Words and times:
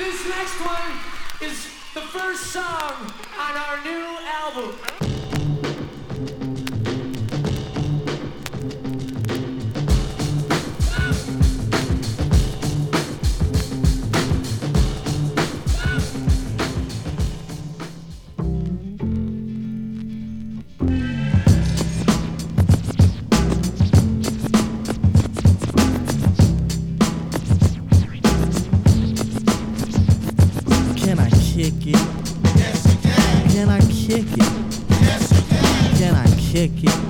This 0.00 0.26
next 0.26 0.58
one 0.62 0.92
is 1.42 1.66
the 1.92 2.00
first 2.00 2.44
song 2.44 3.12
on 3.38 3.54
our 3.54 3.84
new 3.84 4.06
album. 4.24 5.09
Can 36.60 36.88
I 36.88 37.09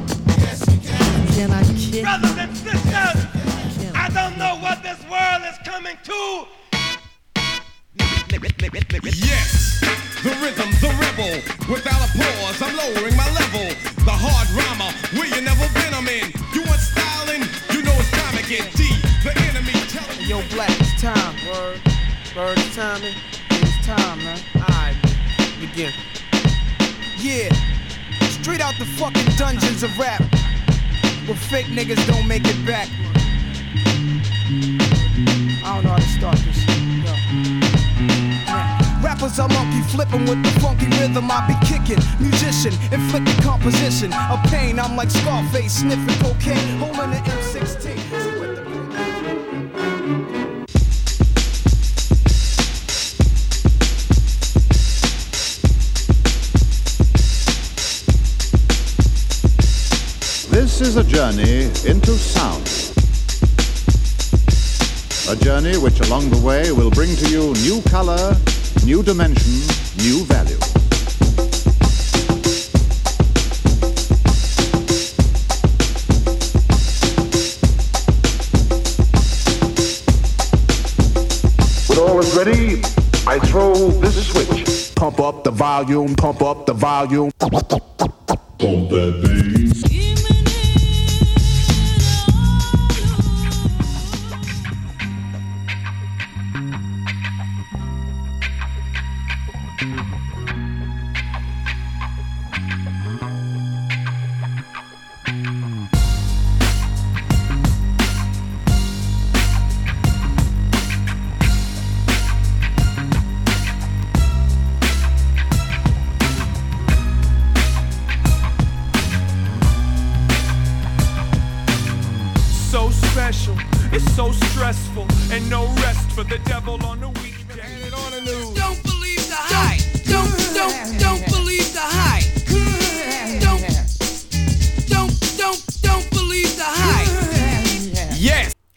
of 44.70 44.76
pain. 44.76 44.78
I'm 44.78 44.96
like 44.96 45.10
Scarface 45.10 45.80
sniffing 45.80 46.22
cocaine, 46.22 46.78
holding 46.78 47.00
an 47.00 47.24
M16. 47.24 47.82
See 47.82 48.38
what 48.38 48.56
the- 48.56 48.60
This 60.50 60.80
is 60.80 60.96
a 60.96 61.04
journey 61.04 61.70
into 61.86 62.12
sound. 62.16 62.66
A 65.28 65.36
journey 65.44 65.76
which 65.78 66.00
along 66.00 66.30
the 66.30 66.38
way 66.38 66.72
will 66.72 66.90
bring 66.90 67.14
to 67.16 67.28
you 67.30 67.52
new 67.62 67.80
color, 67.82 68.36
new 68.84 69.02
dimension, 69.02 69.60
new 69.98 70.24
value. 70.24 70.39
Throw 83.50 83.74
this 83.74 84.28
switch. 84.28 84.94
Pump 84.94 85.18
up 85.18 85.42
the 85.42 85.50
volume, 85.50 86.14
pump 86.14 86.40
up 86.40 86.66
the 86.66 86.72
volume. 86.72 87.32
so 88.60 89.29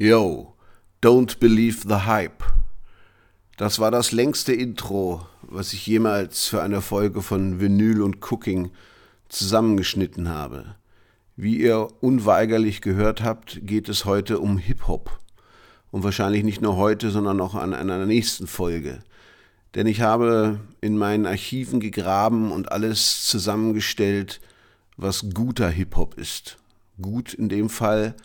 Yo, 0.04 0.54
don't 1.02 1.40
believe 1.40 1.88
the 1.88 2.04
hype. 2.06 2.44
Das 3.56 3.80
war 3.80 3.90
das 3.90 4.12
längste 4.12 4.52
Intro, 4.52 5.26
was 5.44 5.72
ich 5.72 5.88
jemals 5.88 6.46
für 6.46 6.62
eine 6.62 6.82
Folge 6.82 7.22
von 7.22 7.62
Vinyl 7.62 8.02
und 8.02 8.18
Cooking 8.30 8.72
zusammengeschnitten 9.30 10.28
habe. 10.28 10.76
Wie 11.38 11.56
ihr 11.56 11.88
unweigerlich 12.02 12.82
gehört 12.82 13.24
habt, 13.24 13.66
geht 13.66 13.88
es 13.88 14.04
heute 14.04 14.40
um 14.40 14.58
Hip-Hop. 14.58 15.22
Und 15.90 16.04
wahrscheinlich 16.04 16.44
nicht 16.44 16.62
nur 16.62 16.76
heute, 16.76 17.10
sondern 17.10 17.40
auch 17.40 17.56
an 17.56 17.74
einer 17.74 18.06
nächsten 18.06 18.46
Folge. 18.46 19.00
Denn 19.74 19.88
ich 19.88 20.02
habe 20.02 20.60
in 20.82 20.98
meinen 20.98 21.26
Archiven 21.26 21.80
gegraben 21.80 22.52
und 22.52 22.74
alles 22.74 23.26
zusammengestellt, 23.26 24.42
was 24.98 25.28
guter 25.34 25.70
Hip-Hop 25.70 26.16
ist. 26.18 26.58
Gut 27.02 27.34
in 27.34 27.48
dem 27.48 27.70
Fall 27.70 28.16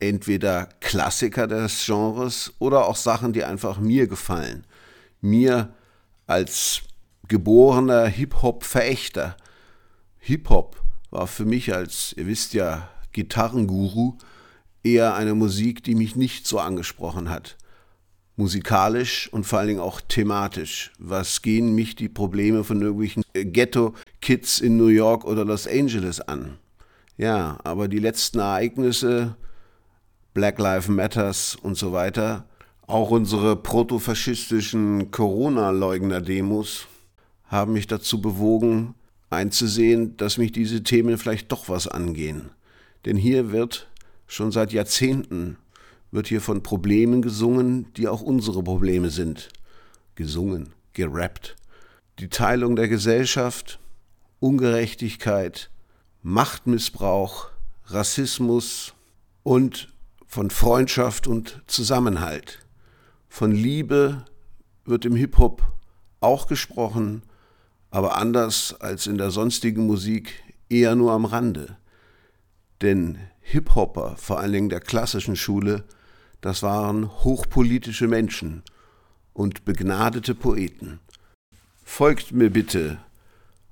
entweder 0.00 0.68
Klassiker 0.80 1.46
des 1.46 1.84
Genres 1.84 2.52
oder 2.58 2.86
auch 2.86 2.96
Sachen, 2.96 3.32
die 3.32 3.44
einfach 3.44 3.78
mir 3.78 4.06
gefallen. 4.06 4.66
Mir 5.20 5.72
als 6.26 6.82
geborener 7.28 8.06
Hip-Hop-Verächter. 8.06 9.36
Hip-Hop 10.18 10.80
war 11.10 11.26
für 11.26 11.44
mich 11.44 11.74
als, 11.74 12.14
ihr 12.16 12.26
wisst 12.26 12.54
ja, 12.54 12.88
Gitarrenguru 13.12 14.18
eher 14.82 15.14
eine 15.14 15.34
Musik, 15.34 15.82
die 15.82 15.94
mich 15.94 16.16
nicht 16.16 16.46
so 16.46 16.58
angesprochen 16.58 17.30
hat. 17.30 17.56
Musikalisch 18.36 19.32
und 19.32 19.44
vor 19.44 19.58
allen 19.60 19.68
Dingen 19.68 19.80
auch 19.80 20.00
thematisch. 20.00 20.92
Was 20.98 21.40
gehen 21.40 21.74
mich 21.74 21.96
die 21.96 22.10
Probleme 22.10 22.64
von 22.64 22.82
irgendwelchen 22.82 23.22
Ghetto-Kids 23.32 24.60
in 24.60 24.76
New 24.76 24.88
York 24.88 25.24
oder 25.24 25.44
Los 25.44 25.66
Angeles 25.66 26.20
an? 26.20 26.58
Ja, 27.16 27.58
aber 27.64 27.88
die 27.88 27.98
letzten 27.98 28.40
Ereignisse, 28.40 29.36
Black 30.36 30.58
Lives 30.58 30.88
Matters 30.88 31.56
und 31.62 31.78
so 31.78 31.94
weiter, 31.94 32.44
auch 32.86 33.10
unsere 33.10 33.56
protofaschistischen 33.56 35.10
Corona-Leugner-Demos 35.10 36.88
haben 37.44 37.72
mich 37.72 37.86
dazu 37.86 38.20
bewogen, 38.20 38.94
einzusehen, 39.30 40.18
dass 40.18 40.36
mich 40.36 40.52
diese 40.52 40.82
Themen 40.82 41.16
vielleicht 41.16 41.50
doch 41.52 41.70
was 41.70 41.88
angehen. 41.88 42.50
Denn 43.06 43.16
hier 43.16 43.50
wird 43.50 43.88
schon 44.26 44.52
seit 44.52 44.74
Jahrzehnten 44.74 45.56
wird 46.10 46.26
hier 46.26 46.42
von 46.42 46.62
Problemen 46.62 47.22
gesungen, 47.22 47.90
die 47.94 48.06
auch 48.06 48.20
unsere 48.20 48.62
Probleme 48.62 49.08
sind. 49.08 49.48
Gesungen, 50.16 50.74
gerappt. 50.92 51.56
Die 52.18 52.28
Teilung 52.28 52.76
der 52.76 52.88
Gesellschaft, 52.88 53.78
Ungerechtigkeit, 54.40 55.70
Machtmissbrauch, 56.22 57.48
Rassismus 57.86 58.92
und 59.42 59.88
von 60.26 60.50
Freundschaft 60.50 61.26
und 61.26 61.62
Zusammenhalt. 61.66 62.60
Von 63.28 63.52
Liebe 63.52 64.24
wird 64.84 65.04
im 65.04 65.14
Hip-Hop 65.14 65.62
auch 66.20 66.46
gesprochen, 66.46 67.22
aber 67.90 68.16
anders 68.16 68.74
als 68.80 69.06
in 69.06 69.18
der 69.18 69.30
sonstigen 69.30 69.86
Musik 69.86 70.42
eher 70.68 70.94
nur 70.94 71.12
am 71.12 71.24
Rande. 71.24 71.76
Denn 72.82 73.18
Hip-Hopper, 73.40 74.16
vor 74.16 74.40
allen 74.40 74.52
Dingen 74.52 74.68
der 74.68 74.80
klassischen 74.80 75.36
Schule, 75.36 75.84
das 76.40 76.62
waren 76.62 77.08
hochpolitische 77.24 78.08
Menschen 78.08 78.62
und 79.32 79.64
begnadete 79.64 80.34
Poeten. 80.34 81.00
Folgt 81.84 82.32
mir 82.32 82.50
bitte 82.50 82.98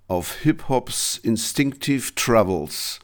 auf 0.07 0.35
Hip-Hops 0.37 1.19
Instinctive 1.19 2.15
Travels 2.15 3.01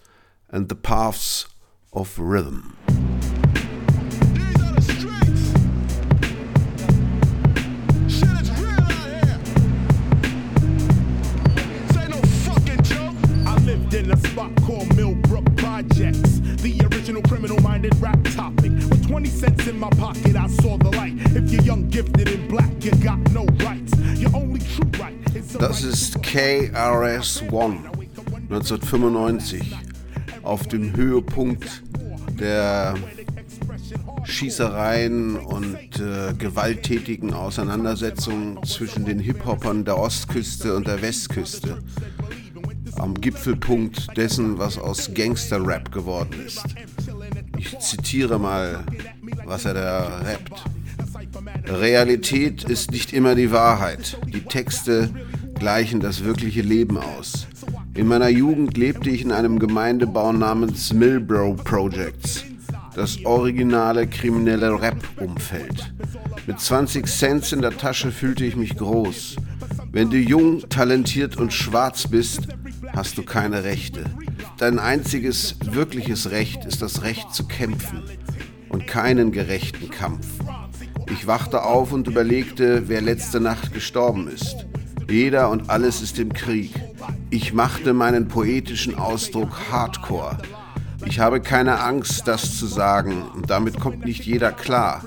and 0.48 0.70
the 0.70 0.76
Paths 0.76 1.48
of 1.90 2.18
Rhythm. 2.18 2.74
No 17.12 17.22
criminal 17.22 17.60
minded 17.60 17.94
rap 18.00 18.22
topic. 18.34 18.72
With 18.72 19.06
20 19.06 19.28
cents 19.28 19.66
in 19.66 19.78
my 19.78 19.90
pocket, 19.90 20.36
I 20.36 20.46
saw 20.46 20.76
the 20.76 20.90
light. 20.90 21.14
If 21.34 21.50
you're 21.50 21.62
young, 21.62 21.88
gifted, 21.88 22.28
and 22.28 22.48
black, 22.48 22.70
you 22.84 22.92
got 23.02 23.18
no 23.32 23.44
rights. 23.64 23.92
Your 24.16 24.34
only 24.34 24.60
true 24.60 24.90
right 25.00 25.14
is 25.34 25.52
the 25.52 25.58
Das 25.58 25.82
ist 25.82 26.22
KRS-One 26.22 27.78
1995 28.50 29.76
auf 30.42 30.66
dem 30.66 30.94
Höhepunkt 30.96 31.82
der 32.38 32.94
Schießereien 34.24 35.36
und 35.36 35.76
äh, 36.00 36.34
gewalttätigen 36.36 37.32
Auseinandersetzungen 37.32 38.62
zwischen 38.64 39.04
den 39.04 39.18
Hip-Hopern 39.18 39.84
der 39.84 39.98
Ostküste 39.98 40.74
und 40.74 40.86
der 40.86 41.02
Westküste. 41.02 41.78
Am 42.96 43.14
Gipfelpunkt 43.14 44.16
dessen, 44.16 44.58
was 44.58 44.78
aus 44.78 45.12
Gangster-Rap 45.14 45.92
geworden 45.92 46.34
ist. 46.44 46.64
Ich 47.56 47.78
zitiere 47.78 48.38
mal, 48.38 48.84
was 49.44 49.64
er 49.64 49.74
da 49.74 50.18
rappt. 50.18 50.64
Realität 51.66 52.64
ist 52.64 52.90
nicht 52.90 53.12
immer 53.12 53.34
die 53.34 53.50
Wahrheit. 53.50 54.18
Die 54.32 54.42
Texte 54.42 55.10
gleichen 55.58 56.00
das 56.00 56.24
wirkliche 56.24 56.62
Leben 56.62 56.98
aus. 56.98 57.46
In 57.94 58.06
meiner 58.06 58.28
Jugend 58.28 58.76
lebte 58.76 59.10
ich 59.10 59.22
in 59.22 59.32
einem 59.32 59.58
Gemeindebau 59.58 60.32
namens 60.32 60.92
Millbrow 60.92 61.62
Projects 61.62 62.44
das 62.94 63.24
originale 63.24 64.06
kriminelle 64.06 64.80
Rap-Umfeld. 64.80 65.92
Mit 66.46 66.60
20 66.60 67.06
Cent 67.06 67.52
in 67.52 67.62
der 67.62 67.76
Tasche 67.76 68.10
fühlte 68.10 68.44
ich 68.44 68.56
mich 68.56 68.76
groß. 68.76 69.36
Wenn 69.92 70.10
du 70.10 70.16
jung, 70.16 70.68
talentiert 70.68 71.36
und 71.36 71.52
schwarz 71.52 72.06
bist, 72.08 72.42
hast 72.94 73.18
du 73.18 73.22
keine 73.22 73.64
Rechte. 73.64 74.04
Dein 74.58 74.78
einziges 74.78 75.56
wirkliches 75.62 76.30
Recht 76.30 76.64
ist 76.64 76.82
das 76.82 77.02
Recht 77.02 77.34
zu 77.34 77.46
kämpfen 77.46 78.02
und 78.68 78.86
keinen 78.86 79.32
gerechten 79.32 79.90
Kampf. 79.90 80.26
Ich 81.10 81.26
wachte 81.26 81.62
auf 81.62 81.92
und 81.92 82.06
überlegte, 82.06 82.88
wer 82.88 83.00
letzte 83.00 83.40
Nacht 83.40 83.72
gestorben 83.72 84.28
ist. 84.28 84.66
Jeder 85.08 85.50
und 85.50 85.70
alles 85.70 86.02
ist 86.02 86.18
im 86.18 86.32
Krieg. 86.32 86.72
Ich 87.30 87.52
machte 87.52 87.92
meinen 87.94 88.28
poetischen 88.28 88.94
Ausdruck 88.94 89.50
Hardcore. 89.70 90.38
Ich 91.06 91.18
habe 91.18 91.40
keine 91.40 91.80
Angst, 91.80 92.28
das 92.28 92.58
zu 92.58 92.66
sagen, 92.66 93.22
und 93.34 93.50
damit 93.50 93.80
kommt 93.80 94.04
nicht 94.04 94.24
jeder 94.24 94.52
klar. 94.52 95.02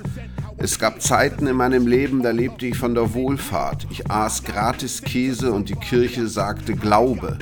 Es 0.56 0.78
gab 0.78 1.00
Zeiten 1.00 1.46
in 1.46 1.56
meinem 1.56 1.86
Leben, 1.86 2.22
da 2.22 2.30
lebte 2.30 2.66
ich 2.66 2.76
von 2.76 2.94
der 2.94 3.14
Wohlfahrt. 3.14 3.86
Ich 3.90 4.10
aß 4.10 4.44
gratis 4.44 5.02
Käse 5.02 5.52
und 5.52 5.68
die 5.68 5.74
Kirche 5.74 6.26
sagte 6.26 6.74
Glaube. 6.74 7.38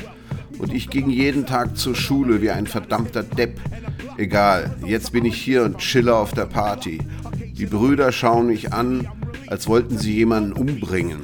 Und 0.58 0.72
ich 0.72 0.90
ging 0.90 1.10
jeden 1.10 1.46
Tag 1.46 1.76
zur 1.76 1.94
Schule 1.94 2.42
wie 2.42 2.50
ein 2.50 2.66
verdammter 2.66 3.22
Depp. 3.22 3.60
Egal, 4.16 4.76
jetzt 4.86 5.12
bin 5.12 5.24
ich 5.24 5.36
hier 5.36 5.64
und 5.64 5.78
chille 5.78 6.14
auf 6.14 6.32
der 6.32 6.46
Party. 6.46 7.00
Die 7.56 7.66
Brüder 7.66 8.12
schauen 8.12 8.46
mich 8.48 8.72
an, 8.72 9.08
als 9.46 9.68
wollten 9.68 9.98
sie 9.98 10.14
jemanden 10.14 10.52
umbringen. 10.52 11.20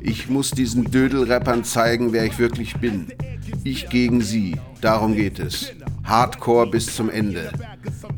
Ich 0.00 0.28
muss 0.28 0.50
diesen 0.50 0.84
Dödelrappern 0.84 1.64
zeigen, 1.64 2.12
wer 2.12 2.24
ich 2.24 2.38
wirklich 2.38 2.76
bin. 2.76 3.06
Ich 3.64 3.88
gegen 3.88 4.22
sie, 4.22 4.56
darum 4.80 5.14
geht 5.14 5.38
es. 5.38 5.72
Hardcore 6.04 6.70
bis 6.70 6.94
zum 6.94 7.10
Ende. 7.10 7.52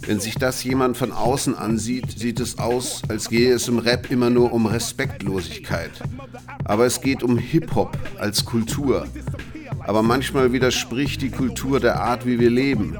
Wenn 0.07 0.21
sich 0.21 0.35
das 0.37 0.65
jemand 0.65 0.97
von 0.97 1.13
außen 1.13 1.55
ansieht, 1.55 2.19
sieht 2.19 2.41
es 2.41 2.59
aus, 2.59 3.03
als 3.09 3.29
gehe 3.29 3.53
es 3.53 3.69
im 3.69 3.79
Rap 3.79 4.11
immer 4.11 4.31
nur 4.31 4.53
um 4.53 4.67
Respektlosigkeit. 4.67 5.91
Aber 6.65 6.87
es 6.87 7.01
geht 7.01 7.23
um 7.23 7.37
Hip-Hop 7.39 7.97
als 8.19 8.45
Kultur. 8.45 9.07
Aber 9.85 10.03
manchmal 10.03 10.53
widerspricht 10.53 11.23
die 11.23 11.31
Kultur 11.31 11.81
der 11.81 12.01
Art, 12.01 12.27
wie 12.27 12.39
wir 12.39 12.51
leben. 12.51 12.97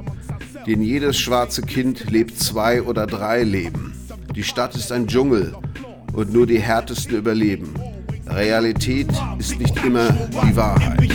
Denn 0.67 0.81
jedes 0.81 1.17
schwarze 1.17 1.61
Kind 1.61 2.09
lebt 2.09 2.39
zwei 2.39 2.81
oder 2.81 3.07
drei 3.07 3.43
Leben. 3.43 3.93
Die 4.35 4.43
Stadt 4.43 4.75
ist 4.75 4.91
ein 4.91 5.07
Dschungel 5.07 5.53
und 6.13 6.33
nur 6.33 6.47
die 6.47 6.59
Härtesten 6.59 7.17
überleben. 7.17 7.73
Realität 8.27 9.09
ist 9.37 9.59
nicht 9.59 9.83
immer 9.83 10.09
die 10.11 10.55
Wahrheit. 10.55 11.09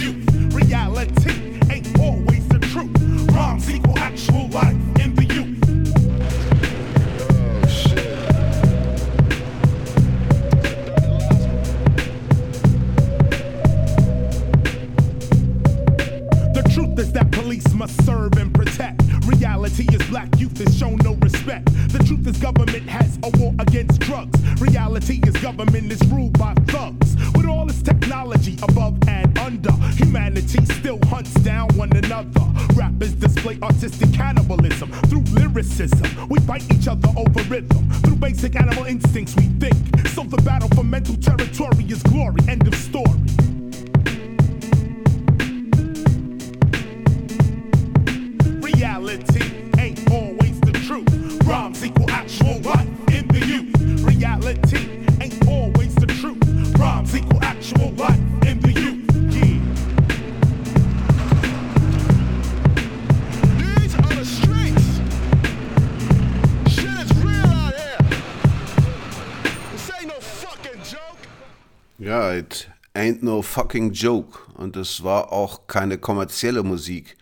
Fucking 73.49 73.93
joke. 73.93 74.39
Und 74.55 74.77
es 74.77 75.03
war 75.03 75.33
auch 75.33 75.67
keine 75.67 75.99
kommerzielle 75.99 76.63
Musik. 76.63 77.17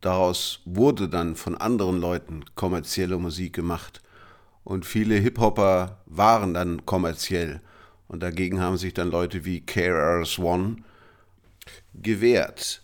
Daraus 0.00 0.60
wurde 0.64 1.08
dann 1.08 1.34
von 1.34 1.56
anderen 1.56 2.00
Leuten 2.00 2.44
kommerzielle 2.54 3.18
Musik 3.18 3.54
gemacht. 3.54 4.02
Und 4.62 4.86
viele 4.86 5.16
Hip-Hopper 5.16 6.02
waren 6.06 6.54
dann 6.54 6.84
kommerziell. 6.86 7.60
Und 8.06 8.22
dagegen 8.22 8.60
haben 8.60 8.76
sich 8.76 8.94
dann 8.94 9.10
Leute 9.10 9.44
wie 9.44 9.60
KRS-One 9.60 10.76
gewehrt. 11.94 12.82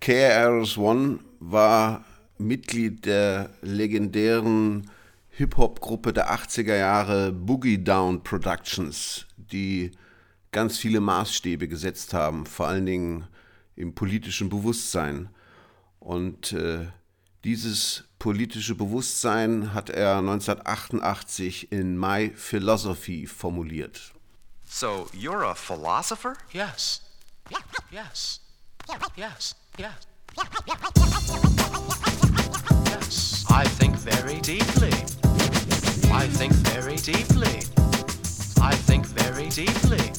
KRS-One 0.00 1.18
war 1.40 2.04
Mitglied 2.38 3.04
der 3.04 3.50
legendären 3.62 4.90
Hip-Hop-Gruppe 5.30 6.12
der 6.12 6.32
80er 6.32 6.76
Jahre 6.76 7.32
Boogie 7.32 7.82
Down 7.82 8.22
Productions, 8.22 9.26
die 9.36 9.90
ganz 10.52 10.78
viele 10.78 11.00
Maßstäbe 11.00 11.68
gesetzt 11.68 12.14
haben, 12.14 12.46
vor 12.46 12.68
allen 12.68 12.86
Dingen 12.86 13.26
im 13.76 13.94
politischen 13.94 14.48
Bewusstsein. 14.48 15.30
Und 15.98 16.52
äh, 16.52 16.86
dieses 17.44 18.04
politische 18.18 18.74
Bewusstsein 18.74 19.72
hat 19.74 19.90
er 19.90 20.18
1988 20.18 21.72
in 21.72 21.98
My 21.98 22.30
Philosophy 22.34 23.26
formuliert. 23.26 24.12
So 24.66 25.08
you're 25.12 25.44
a 25.44 25.54
philosopher? 25.54 26.34
Yes. 26.52 27.02
Yes. 27.50 27.70
Yes. 27.90 28.40
Yes. 29.16 29.56
Yes. 29.78 29.92
I 33.48 33.64
think 33.78 33.96
very 33.96 34.40
deeply. 34.40 34.92
I 36.12 36.28
think 36.28 36.52
very 36.52 36.96
deeply. 36.96 37.64
I 38.62 38.74
think 38.86 39.06
very 39.06 39.48
deeply. 39.48 40.12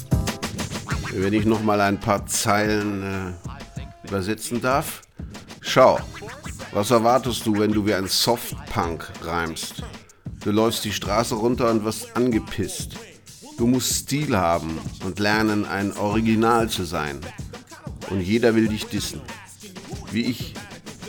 Wenn 1.14 1.34
ich 1.34 1.46
noch 1.46 1.62
mal 1.62 1.80
ein 1.80 2.00
paar 2.00 2.26
Zeilen 2.26 3.04
äh, 3.04 4.08
übersetzen 4.08 4.62
darf. 4.62 5.02
Schau, 5.62 6.00
was 6.72 6.90
erwartest 6.90 7.46
du, 7.46 7.60
wenn 7.60 7.72
du 7.72 7.86
wie 7.86 7.94
ein 7.94 8.08
Softpunk 8.08 9.08
reimst? 9.22 9.84
Du 10.44 10.52
läufst 10.52 10.84
die 10.86 10.92
Straße 10.92 11.36
runter 11.36 11.70
und 11.70 11.86
wirst 11.86 12.16
angepisst. 12.18 12.96
Du 13.58 13.68
musst 13.68 13.94
Stil 13.94 14.36
haben 14.36 14.80
und 15.06 15.20
lernen, 15.20 15.66
ein 15.66 15.96
Original 15.96 16.68
zu 16.68 16.84
sein. 16.84 17.20
Und 18.10 18.22
jeder 18.22 18.56
will 18.56 18.68
dich 18.68 18.88
dissen. 18.88 19.22
Wie 20.12 20.26
ich. 20.26 20.56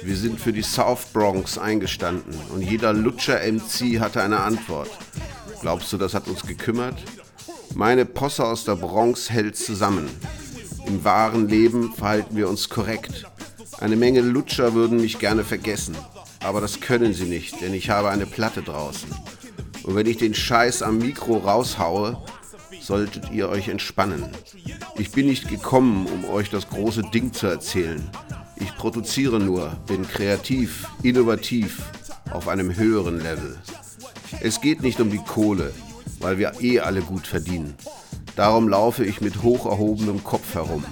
Wir 0.03 0.17
sind 0.17 0.39
für 0.39 0.53
die 0.53 0.63
South 0.63 1.07
Bronx 1.13 1.59
eingestanden 1.59 2.35
und 2.53 2.61
jeder 2.61 2.93
Lutscher-MC 2.93 4.01
hatte 4.01 4.23
eine 4.23 4.41
Antwort. 4.41 4.91
Glaubst 5.61 5.93
du, 5.93 5.97
das 5.97 6.13
hat 6.13 6.27
uns 6.27 6.43
gekümmert? 6.43 7.03
Meine 7.75 8.05
Posse 8.05 8.45
aus 8.45 8.65
der 8.65 8.77
Bronx 8.77 9.31
hält 9.31 9.57
zusammen. 9.57 10.09
Im 10.87 11.05
wahren 11.05 11.49
Leben 11.49 11.93
verhalten 11.93 12.37
wir 12.37 12.49
uns 12.49 12.69
korrekt. 12.69 13.25
Eine 13.81 13.97
Menge 13.97 14.21
Lutscher 14.21 14.75
würden 14.75 15.01
mich 15.01 15.19
gerne 15.19 15.43
vergessen. 15.43 15.97
Aber 16.41 16.61
das 16.61 16.81
können 16.81 17.15
sie 17.15 17.25
nicht, 17.25 17.61
denn 17.61 17.73
ich 17.73 17.89
habe 17.89 18.11
eine 18.11 18.27
Platte 18.27 18.63
draußen. 18.63 19.09
Und 19.85 19.95
wenn 19.95 20.07
ich 20.07 20.19
den 20.19 20.35
Scheiß 20.35 20.83
am 20.83 20.99
Mikro 20.99 21.39
raushaue, 21.39 22.19
solltet 22.81 23.31
ihr 23.31 23.49
euch 23.49 23.69
entspannen. 23.69 24.25
Ich 24.97 25.13
bin 25.13 25.27
nicht 25.27 25.49
gekommen, 25.49 26.07
um 26.07 26.25
euch 26.27 26.51
das 26.51 26.69
große 26.69 27.03
Ding 27.15 27.33
zu 27.33 27.47
erzählen. 27.47 28.11
Ich 28.57 28.77
produziere 28.77 29.41
nur, 29.41 29.71
bin 29.87 30.07
kreativ, 30.07 30.87
innovativ, 31.03 31.83
auf 32.31 32.49
einem 32.49 32.77
höheren 32.77 33.21
Level. 33.21 33.59
Es 34.41 34.61
geht 34.61 34.83
nicht 34.83 35.01
um 35.01 35.11
die 35.11 35.19
Kohle, 35.19 35.73
weil 36.23 36.39
wir 36.39 36.55
eh 36.61 36.81
alle 36.81 37.03
gut 37.03 37.27
verdienen. 37.27 37.75
Darum 38.37 38.69
laufe 38.69 39.05
ich 39.05 39.21
mit 39.21 39.43
hoch 39.43 39.67
erhobenem 39.67 40.25
Kopf 40.25 40.55
herum. 40.55 40.85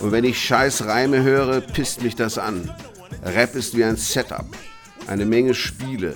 Und 0.00 0.12
wenn 0.12 0.24
ich 0.24 0.42
scheiß 0.42 0.86
Reime 0.86 1.22
höre, 1.22 1.60
pisst 1.60 2.02
mich 2.02 2.16
das 2.16 2.38
an. 2.38 2.70
Rap 3.22 3.54
ist 3.54 3.76
wie 3.76 3.84
ein 3.84 3.96
Setup. 3.96 4.46
Eine 5.06 5.26
Menge 5.26 5.54
Spiele. 5.54 6.14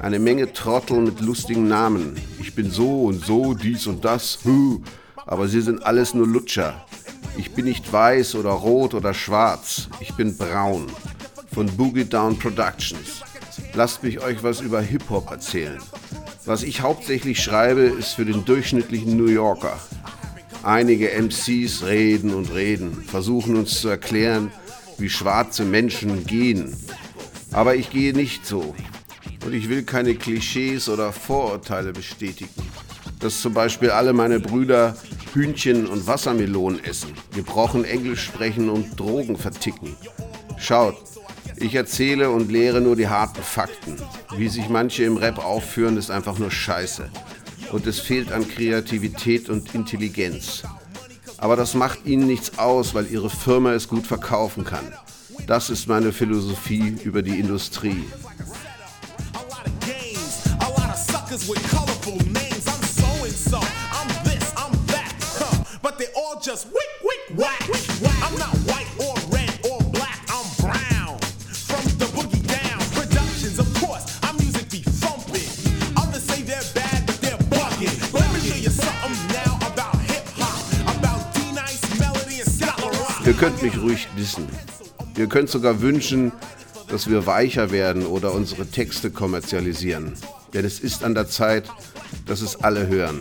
Eine 0.00 0.18
Menge 0.18 0.52
Trottel 0.52 1.00
mit 1.00 1.20
lustigen 1.20 1.68
Namen. 1.68 2.16
Ich 2.40 2.54
bin 2.54 2.70
so 2.70 3.04
und 3.04 3.24
so, 3.24 3.54
dies 3.54 3.86
und 3.86 4.04
das. 4.04 4.38
Aber 5.26 5.46
sie 5.46 5.60
sind 5.60 5.84
alles 5.84 6.14
nur 6.14 6.26
Lutscher. 6.26 6.86
Ich 7.36 7.52
bin 7.52 7.66
nicht 7.66 7.92
weiß 7.92 8.34
oder 8.34 8.50
rot 8.50 8.94
oder 8.94 9.14
schwarz. 9.14 9.88
Ich 10.00 10.14
bin 10.14 10.36
braun. 10.36 10.86
Von 11.52 11.66
Boogie 11.76 12.04
Down 12.04 12.38
Productions. 12.38 13.22
Lasst 13.74 14.02
mich 14.02 14.20
euch 14.20 14.42
was 14.42 14.60
über 14.60 14.80
Hip-Hop 14.80 15.30
erzählen. 15.30 15.80
Was 16.46 16.62
ich 16.62 16.80
hauptsächlich 16.80 17.42
schreibe, 17.42 17.82
ist 17.82 18.14
für 18.14 18.24
den 18.24 18.44
durchschnittlichen 18.44 19.16
New 19.16 19.26
Yorker. 19.26 19.78
Einige 20.62 21.10
MCs 21.10 21.84
reden 21.84 22.34
und 22.34 22.54
reden, 22.54 23.02
versuchen 23.02 23.56
uns 23.56 23.80
zu 23.80 23.88
erklären, 23.88 24.50
wie 24.98 25.10
schwarze 25.10 25.64
Menschen 25.64 26.26
gehen. 26.26 26.76
Aber 27.52 27.74
ich 27.74 27.90
gehe 27.90 28.12
nicht 28.12 28.46
so. 28.46 28.74
Und 29.44 29.54
ich 29.54 29.68
will 29.68 29.82
keine 29.82 30.14
Klischees 30.14 30.88
oder 30.88 31.12
Vorurteile 31.12 31.92
bestätigen. 31.92 32.50
Dass 33.18 33.40
zum 33.40 33.54
Beispiel 33.54 33.90
alle 33.90 34.12
meine 34.12 34.40
Brüder 34.40 34.96
Hühnchen 35.34 35.86
und 35.86 36.06
Wassermelonen 36.06 36.82
essen, 36.84 37.14
gebrochen 37.34 37.84
Englisch 37.84 38.24
sprechen 38.24 38.68
und 38.68 38.98
Drogen 38.98 39.36
verticken. 39.36 39.96
Schaut, 40.58 40.96
ich 41.60 41.74
erzähle 41.74 42.30
und 42.30 42.50
lehre 42.50 42.80
nur 42.80 42.96
die 42.96 43.08
harten 43.08 43.42
Fakten. 43.42 43.96
Wie 44.36 44.48
sich 44.48 44.68
manche 44.68 45.04
im 45.04 45.16
Rap 45.16 45.38
aufführen, 45.38 45.96
ist 45.96 46.10
einfach 46.10 46.38
nur 46.38 46.50
Scheiße. 46.50 47.10
Und 47.72 47.86
es 47.86 48.00
fehlt 48.00 48.32
an 48.32 48.48
Kreativität 48.48 49.48
und 49.48 49.74
Intelligenz. 49.74 50.62
Aber 51.38 51.56
das 51.56 51.74
macht 51.74 52.06
ihnen 52.06 52.26
nichts 52.26 52.58
aus, 52.58 52.94
weil 52.94 53.06
ihre 53.10 53.30
Firma 53.30 53.72
es 53.72 53.88
gut 53.88 54.06
verkaufen 54.06 54.64
kann. 54.64 54.92
Das 55.46 55.70
ist 55.70 55.88
meine 55.88 56.12
Philosophie 56.12 56.96
über 57.04 57.22
die 57.22 57.38
Industrie. 57.38 58.04
just 66.42 66.66
wick, 66.72 66.99
könnt 83.40 83.62
mich 83.62 83.80
ruhig 83.80 84.06
dissen. 84.18 84.46
Ihr 85.16 85.26
könnt 85.26 85.48
sogar 85.48 85.80
wünschen, 85.80 86.30
dass 86.88 87.08
wir 87.08 87.24
weicher 87.24 87.70
werden 87.70 88.04
oder 88.04 88.34
unsere 88.34 88.66
Texte 88.66 89.10
kommerzialisieren. 89.10 90.12
Denn 90.52 90.66
es 90.66 90.78
ist 90.78 91.02
an 91.02 91.14
der 91.14 91.26
Zeit, 91.26 91.64
dass 92.26 92.42
es 92.42 92.62
alle 92.62 92.86
hören 92.86 93.20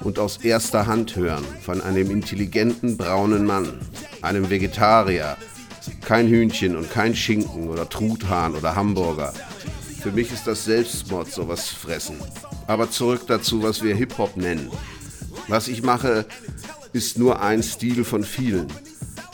und 0.00 0.18
aus 0.18 0.38
erster 0.38 0.88
Hand 0.88 1.14
hören 1.14 1.44
von 1.62 1.80
einem 1.82 2.10
intelligenten 2.10 2.96
braunen 2.96 3.46
Mann, 3.46 3.78
einem 4.22 4.50
Vegetarier, 4.50 5.36
kein 6.00 6.26
Hühnchen 6.26 6.74
und 6.74 6.90
kein 6.90 7.14
Schinken 7.14 7.68
oder 7.68 7.88
Truthahn 7.88 8.56
oder 8.56 8.74
Hamburger. 8.74 9.32
Für 10.02 10.10
mich 10.10 10.32
ist 10.32 10.48
das 10.48 10.64
Selbstmord 10.64 11.30
sowas 11.30 11.68
fressen. 11.68 12.16
Aber 12.66 12.90
zurück 12.90 13.22
dazu, 13.28 13.62
was 13.62 13.84
wir 13.84 13.94
Hip-Hop 13.94 14.36
nennen. 14.36 14.68
Was 15.46 15.68
ich 15.68 15.84
mache, 15.84 16.26
ist 16.92 17.18
nur 17.18 17.40
ein 17.40 17.62
Stil 17.62 18.02
von 18.04 18.24
vielen. 18.24 18.66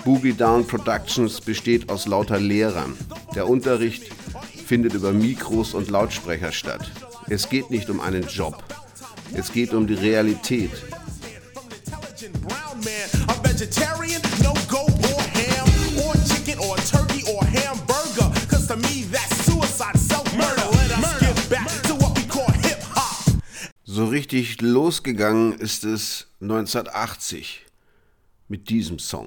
Boogie 0.04 0.32
Down 0.32 0.66
Productions 0.66 1.40
besteht 1.40 1.90
aus 1.90 2.06
lauter 2.06 2.40
Lehrern. 2.40 2.96
Der 3.34 3.48
Unterricht 3.48 4.10
findet 4.66 4.94
über 4.94 5.12
Mikros 5.12 5.74
und 5.74 5.90
Lautsprecher 5.90 6.52
statt. 6.52 6.90
Es 7.28 7.48
geht 7.48 7.70
nicht 7.70 7.90
um 7.90 8.00
einen 8.00 8.26
Job. 8.26 8.62
Es 9.34 9.52
geht 9.52 9.74
um 9.74 9.86
die 9.86 9.94
Realität. 9.94 10.70
So 23.84 24.06
richtig 24.06 24.62
losgegangen 24.62 25.52
ist 25.52 25.84
es 25.84 26.26
1980 26.40 27.66
mit 28.48 28.70
diesem 28.70 28.98
Song. 28.98 29.26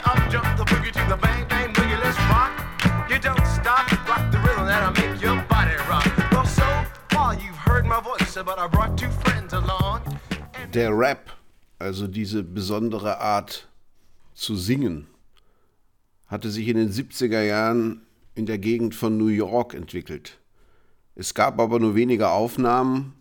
Der 10.73 10.97
Rap, 10.97 11.35
also 11.79 12.07
diese 12.07 12.43
besondere 12.43 13.19
Art 13.19 13.67
zu 14.33 14.55
singen, 14.55 15.07
hatte 16.27 16.49
sich 16.49 16.69
in 16.69 16.77
den 16.77 16.91
70er 16.91 17.41
Jahren 17.41 18.03
in 18.33 18.45
der 18.45 18.57
Gegend 18.57 18.95
von 18.95 19.17
New 19.17 19.27
York 19.27 19.73
entwickelt. 19.73 20.37
Es 21.15 21.33
gab 21.33 21.59
aber 21.59 21.81
nur 21.81 21.93
wenige 21.95 22.29
Aufnahmen, 22.29 23.15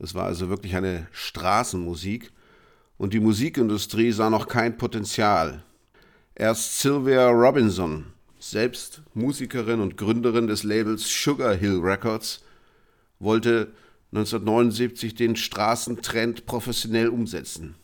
es 0.00 0.16
war 0.16 0.24
also 0.24 0.48
wirklich 0.48 0.74
eine 0.74 1.06
Straßenmusik 1.12 2.32
und 2.96 3.14
die 3.14 3.20
Musikindustrie 3.20 4.10
sah 4.10 4.28
noch 4.28 4.48
kein 4.48 4.76
Potenzial. 4.76 5.62
Erst 6.34 6.80
Sylvia 6.80 7.28
Robinson, 7.28 8.06
selbst 8.40 9.02
Musikerin 9.14 9.80
und 9.80 9.96
Gründerin 9.96 10.48
des 10.48 10.64
Labels 10.64 11.04
Sugar 11.06 11.54
Hill 11.54 11.78
Records, 11.78 12.42
wollte 13.20 13.72
1979 14.12 15.14
den 15.14 15.36
Straßentrend 15.36 16.46
professionell 16.46 17.08
umsetzen. 17.08 17.74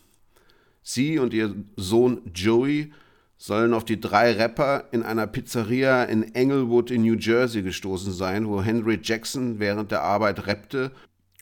Sie 0.82 1.18
und 1.18 1.34
ihr 1.34 1.54
Sohn 1.76 2.22
Joey 2.34 2.92
sollen 3.36 3.74
auf 3.74 3.84
die 3.84 4.00
drei 4.00 4.32
Rapper 4.32 4.88
in 4.92 5.02
einer 5.02 5.26
Pizzeria 5.26 6.04
in 6.04 6.34
Englewood 6.34 6.90
in 6.90 7.02
New 7.02 7.16
Jersey 7.16 7.62
gestoßen 7.62 8.12
sein, 8.12 8.48
wo 8.48 8.62
Henry 8.62 8.98
Jackson 9.02 9.58
während 9.58 9.90
der 9.90 10.02
Arbeit 10.02 10.46
rappte 10.46 10.92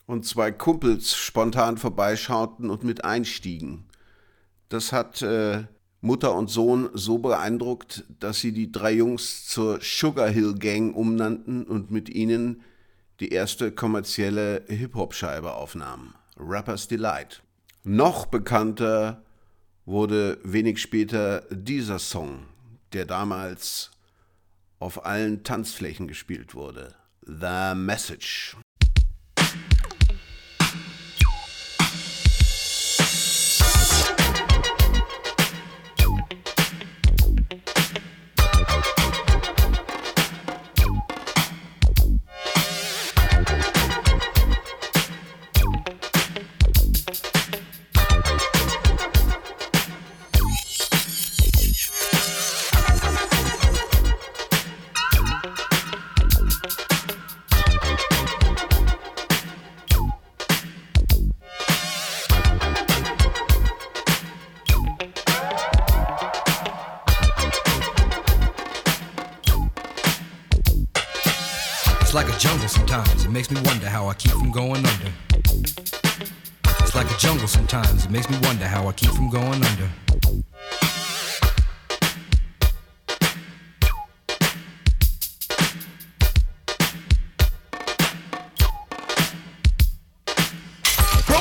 und 0.07 0.27
zwei 0.27 0.51
Kumpels 0.51 1.15
spontan 1.15 1.77
vorbeischauten 1.77 2.71
und 2.71 2.83
mit 2.83 3.05
einstiegen. 3.05 3.85
Das 4.69 4.93
hat 4.93 5.23
äh, 5.23 5.65
Mutter 6.01 6.35
und 6.35 6.51
Sohn 6.51 6.91
so 6.95 7.19
beeindruckt, 7.19 8.05
dass 8.19 8.41
sie 8.41 8.53
die 8.53 8.73
drei 8.73 8.93
Jungs 8.93 9.47
zur 9.47 9.79
Sugar 9.81 10.29
Hill 10.29 10.55
Gang 10.55 10.97
umnannten 10.97 11.65
und 11.65 11.91
mit 11.93 12.09
ihnen 12.09 12.62
die 13.23 13.29
erste 13.29 13.71
kommerzielle 13.71 14.64
Hip-Hop-Scheibe 14.67 15.55
aufnahmen, 15.55 16.12
Rapper's 16.37 16.88
Delight. 16.88 17.45
Noch 17.85 18.26
bekannter 18.26 19.23
wurde 19.85 20.38
wenig 20.43 20.83
später 20.83 21.43
dieser 21.49 22.00
Song, 22.00 22.47
der 22.93 23.05
damals 23.05 23.93
auf 24.81 25.07
allen 25.07 25.45
Tanzflächen 25.45 26.09
gespielt 26.09 26.57
wurde, 26.57 26.97
The 27.25 27.76
Message. 27.76 28.57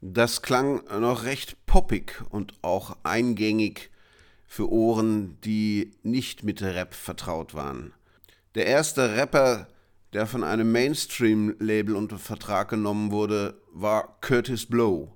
Das 0.00 0.42
klang 0.42 0.82
noch 1.00 1.24
recht 1.24 1.64
poppig 1.66 2.22
und 2.30 2.54
auch 2.62 2.96
eingängig 3.02 3.90
für 4.46 4.70
Ohren, 4.70 5.40
die 5.42 5.90
nicht 6.02 6.44
mit 6.44 6.62
Rap 6.62 6.94
vertraut 6.94 7.54
waren. 7.54 7.92
Der 8.54 8.66
erste 8.66 9.16
Rapper, 9.16 9.68
der 10.12 10.26
von 10.26 10.44
einem 10.44 10.70
Mainstream-Label 10.72 11.96
unter 11.96 12.18
Vertrag 12.18 12.68
genommen 12.68 13.10
wurde, 13.10 13.60
war 13.72 14.18
Curtis 14.20 14.66
Blow. 14.66 15.12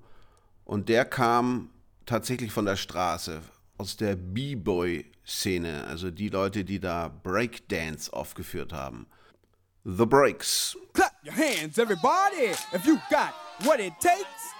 Und 0.65 0.89
der 0.89 1.05
kam 1.05 1.71
tatsächlich 2.07 2.53
von 2.53 2.65
der 2.65 2.77
Straße, 2.77 3.41
aus 3.79 3.97
der 3.97 4.15
B-Boy-Szene, 4.15 5.85
also 5.87 6.11
die 6.11 6.29
Leute, 6.29 6.65
die 6.65 6.81
da 6.81 7.09
Breakdance 7.09 8.13
aufgeführt 8.13 8.73
haben. 8.73 9.07
The 9.85 10.05
Breaks. 10.05 10.77
Clap 10.93 11.13
your 11.25 11.33
hands, 11.33 11.79
everybody, 11.79 12.51
if 12.75 12.85
you 12.85 12.97
got 13.09 13.33
what 13.65 13.81
it 13.81 13.95
takes. 14.01 14.60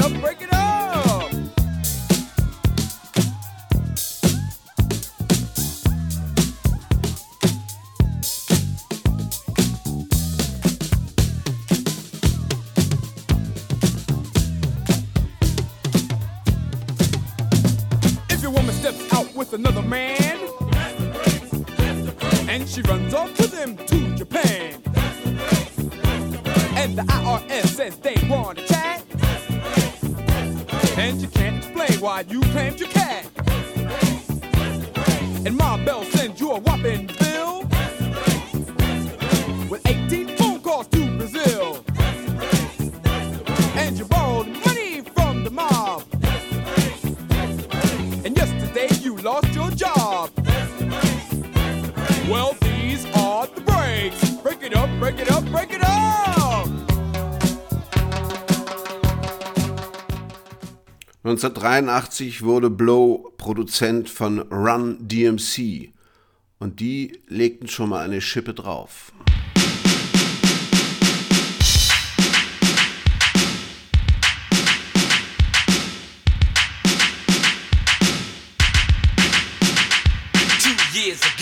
steps 19.61 19.75
out 19.75 19.75
with 19.75 19.77
another 19.77 19.81
man, 19.87 20.37
and 22.49 22.67
she 22.67 22.81
runs 22.83 23.13
off 23.13 23.37
with 23.37 23.53
him 23.53 23.77
to 23.77 24.15
Japan, 24.15 24.81
and 26.75 26.97
the 26.97 27.03
IRS 27.03 27.67
says 27.67 27.97
they 27.97 28.15
want 28.29 28.57
to 28.57 28.65
chat, 28.65 29.03
and 30.97 31.21
you 31.21 31.27
can't 31.29 31.57
explain 31.57 31.99
why 31.99 32.23
you 32.29 32.41
claimed 32.51 32.70
1983 61.31 62.43
wurde 62.43 62.69
Blow 62.69 63.31
Produzent 63.37 64.09
von 64.09 64.39
Run 64.39 64.97
DMC 64.99 65.93
und 66.59 66.81
die 66.81 67.21
legten 67.27 67.69
schon 67.69 67.87
mal 67.87 68.03
eine 68.03 68.19
Schippe 68.19 68.53
drauf. 68.53 69.13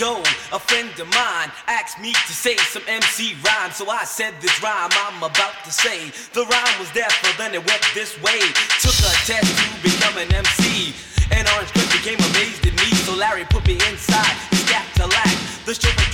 Ago, 0.00 0.22
a 0.52 0.58
friend 0.58 0.88
of 0.96 1.06
mine 1.12 1.52
asked 1.66 2.00
me 2.00 2.12
to 2.12 2.32
say 2.32 2.56
some 2.72 2.82
MC 2.88 3.36
rhyme. 3.44 3.70
So 3.70 3.90
I 3.90 4.04
said 4.04 4.32
this 4.40 4.56
rhyme 4.62 4.88
I'm 5.04 5.22
about 5.22 5.60
to 5.64 5.70
say. 5.70 6.08
The 6.32 6.48
rhyme 6.48 6.76
was 6.80 6.88
but 7.20 7.36
then 7.36 7.52
it 7.52 7.60
went 7.68 7.84
this 7.92 8.16
way. 8.24 8.40
Took 8.80 8.96
a 8.96 9.12
test 9.28 9.44
to 9.44 9.68
become 9.84 10.16
an 10.16 10.32
MC. 10.32 10.96
And 11.36 11.46
Orange 11.52 11.68
Cliff 11.76 11.92
became 11.92 12.20
amazed 12.32 12.64
at 12.64 12.72
me. 12.80 12.88
So 13.04 13.14
Larry 13.14 13.44
put 13.44 13.66
me 13.66 13.76
inside, 13.92 14.36
to 14.96 15.06
lack. 15.06 15.36
The 15.68 15.74
chauffeur 15.76 16.09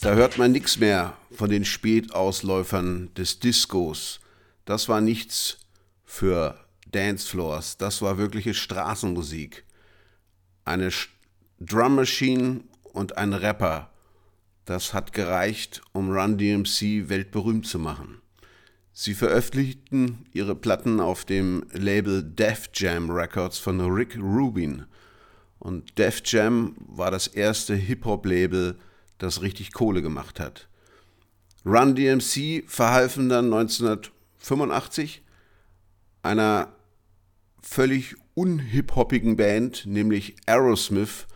Da 0.00 0.14
hört 0.14 0.38
man 0.38 0.52
nichts 0.52 0.78
mehr 0.78 1.14
von 1.30 1.50
den 1.50 1.66
Spätausläufern 1.66 3.12
des 3.14 3.38
Discos. 3.38 4.20
Das 4.64 4.88
war 4.88 5.02
nichts 5.02 5.58
für 6.04 6.58
Dancefloors, 6.90 7.76
das 7.76 8.00
war 8.00 8.16
wirkliche 8.16 8.54
Straßenmusik. 8.54 9.64
Eine 10.64 10.90
Drum 11.60 11.96
Machine 11.96 12.62
und 12.94 13.18
ein 13.18 13.34
Rapper, 13.34 13.90
das 14.64 14.94
hat 14.94 15.12
gereicht, 15.12 15.82
um 15.92 16.10
Run 16.10 16.38
DMC 16.38 17.10
weltberühmt 17.10 17.66
zu 17.66 17.78
machen. 17.78 18.22
Sie 18.94 19.12
veröffentlichten 19.12 20.24
ihre 20.32 20.54
Platten 20.54 21.00
auf 21.00 21.26
dem 21.26 21.66
Label 21.72 22.22
Def 22.22 22.70
Jam 22.72 23.10
Records 23.10 23.58
von 23.58 23.78
Rick 23.80 24.16
Rubin. 24.16 24.86
Und 25.58 25.98
Def 25.98 26.22
Jam 26.24 26.74
war 26.78 27.10
das 27.10 27.26
erste 27.26 27.74
Hip-Hop-Label, 27.74 28.78
das 29.22 29.42
richtig 29.42 29.72
Kohle 29.72 30.02
gemacht 30.02 30.40
hat. 30.40 30.68
Run 31.64 31.94
DMC 31.94 32.64
verhalfen 32.66 33.28
dann 33.28 33.46
1985 33.46 35.22
einer 36.22 36.72
völlig 37.62 38.16
unhip-hoppigen 38.34 39.36
Band, 39.36 39.86
nämlich 39.86 40.36
Aerosmith, 40.46 41.26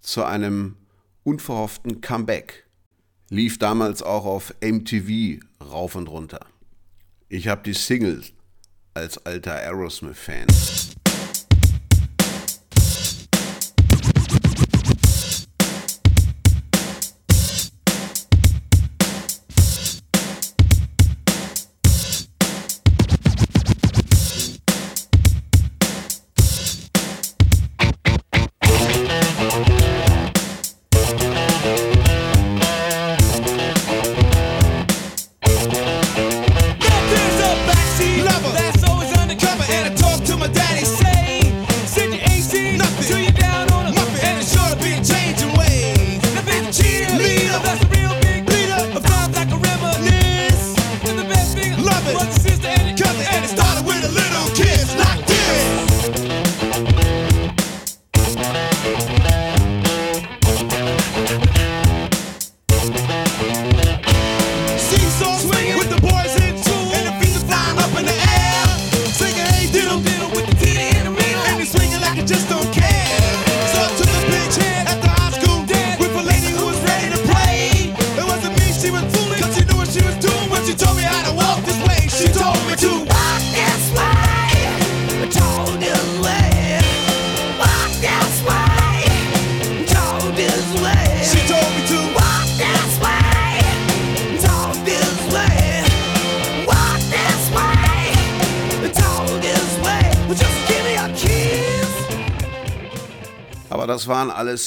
zu 0.00 0.24
einem 0.24 0.76
unverhofften 1.24 2.00
Comeback. 2.00 2.66
Lief 3.28 3.58
damals 3.58 4.02
auch 4.02 4.24
auf 4.24 4.54
MTV 4.60 5.42
rauf 5.62 5.94
und 5.94 6.08
runter. 6.08 6.40
Ich 7.28 7.48
habe 7.48 7.62
die 7.62 7.74
Single 7.74 8.22
als 8.94 9.24
alter 9.24 9.54
Aerosmith-Fan. 9.54 10.46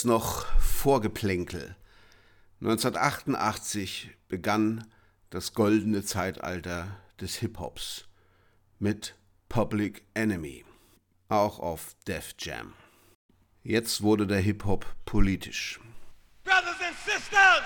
Alles 0.04 0.06
noch 0.06 0.46
Vorgeplänkel. 0.60 1.76
1988 2.62 4.10
begann 4.28 4.86
das 5.30 5.54
goldene 5.54 6.04
Zeitalter 6.04 6.88
des 7.20 7.36
Hip-Hops 7.38 8.06
mit 8.80 9.16
Public 9.50 10.04
Enemy, 10.14 10.66
auch 11.30 11.60
auf 11.60 11.96
Def 12.08 12.36
Jam. 12.40 12.74
Jetzt 13.64 14.02
wurde 14.02 14.28
der 14.28 14.40
Hip-Hop 14.40 14.86
politisch. 15.06 15.80
Brothers 16.44 16.82
and 16.86 16.98
sisters! 17.06 17.64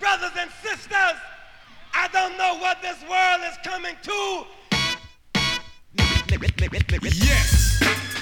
Brothers 0.00 0.32
and 0.36 0.50
sisters! 0.62 1.18
I 1.94 2.08
don't 2.08 2.36
know 2.36 2.58
what 2.60 2.80
this 2.82 3.00
world 3.08 3.42
is 3.48 3.56
coming 3.62 3.96
to. 4.02 4.46
Yes, 7.02 7.63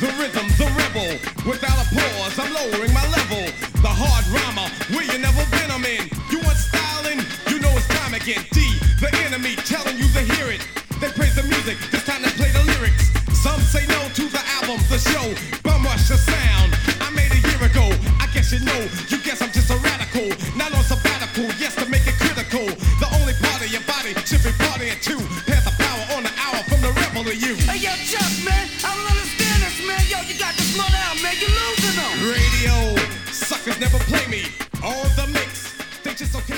the 0.02 0.10
rhythm, 0.18 0.50
the 0.58 0.66
rebel. 0.74 1.14
Without 1.46 1.78
a 1.78 1.86
pause, 1.94 2.34
I'm 2.34 2.50
lowering 2.50 2.90
my 2.90 3.06
level. 3.14 3.46
The 3.86 3.92
hard 3.94 4.26
rhymer, 4.34 4.66
where 4.90 5.06
you 5.06 5.14
never 5.22 5.46
been, 5.54 5.70
I'm 5.70 5.86
in. 5.86 6.10
You 6.26 6.42
want 6.42 6.58
styling? 6.58 7.22
You 7.46 7.62
know 7.62 7.70
it's 7.78 7.86
time 7.86 8.10
again. 8.10 8.42
D, 8.50 8.82
the 8.98 9.14
enemy, 9.22 9.54
telling 9.62 9.94
you 9.94 10.10
to 10.18 10.22
hear 10.34 10.50
it. 10.50 10.66
They 10.98 11.06
praise 11.14 11.38
the 11.38 11.46
music, 11.46 11.78
it's 11.94 12.02
time 12.02 12.26
to 12.26 12.32
play 12.34 12.50
the 12.50 12.66
lyrics. 12.74 13.14
Some 13.46 13.62
say 13.62 13.86
no 13.86 14.02
to 14.18 14.26
the 14.26 14.42
album, 14.58 14.82
the 14.90 14.98
show. 14.98 15.26
Bum 15.62 15.86
rush 15.86 16.10
the 16.10 16.18
sound. 16.18 16.74
I 16.98 17.06
made 17.14 17.30
a 17.30 17.38
year 17.38 17.62
ago. 17.62 17.86
I 18.18 18.26
guess 18.34 18.50
you 18.50 18.58
know. 18.66 18.82
You 19.06 19.22
guess 19.22 19.38
I'm 19.38 19.54
just 19.54 19.70
a 19.70 19.78
radical. 19.86 20.34
Not 20.58 20.74
on 20.74 20.82
sabbatical. 20.82 21.46
Yes, 21.62 21.78
to 21.78 21.86
make 21.86 22.06
it 22.10 22.18
critical. 22.18 22.66
The 22.98 23.06
only 23.22 23.38
part 23.38 23.62
of 23.62 23.70
your 23.70 23.86
body 23.86 24.18
should 24.26 24.42
be 24.42 24.50
partying 24.58 24.98
too. 24.98 25.22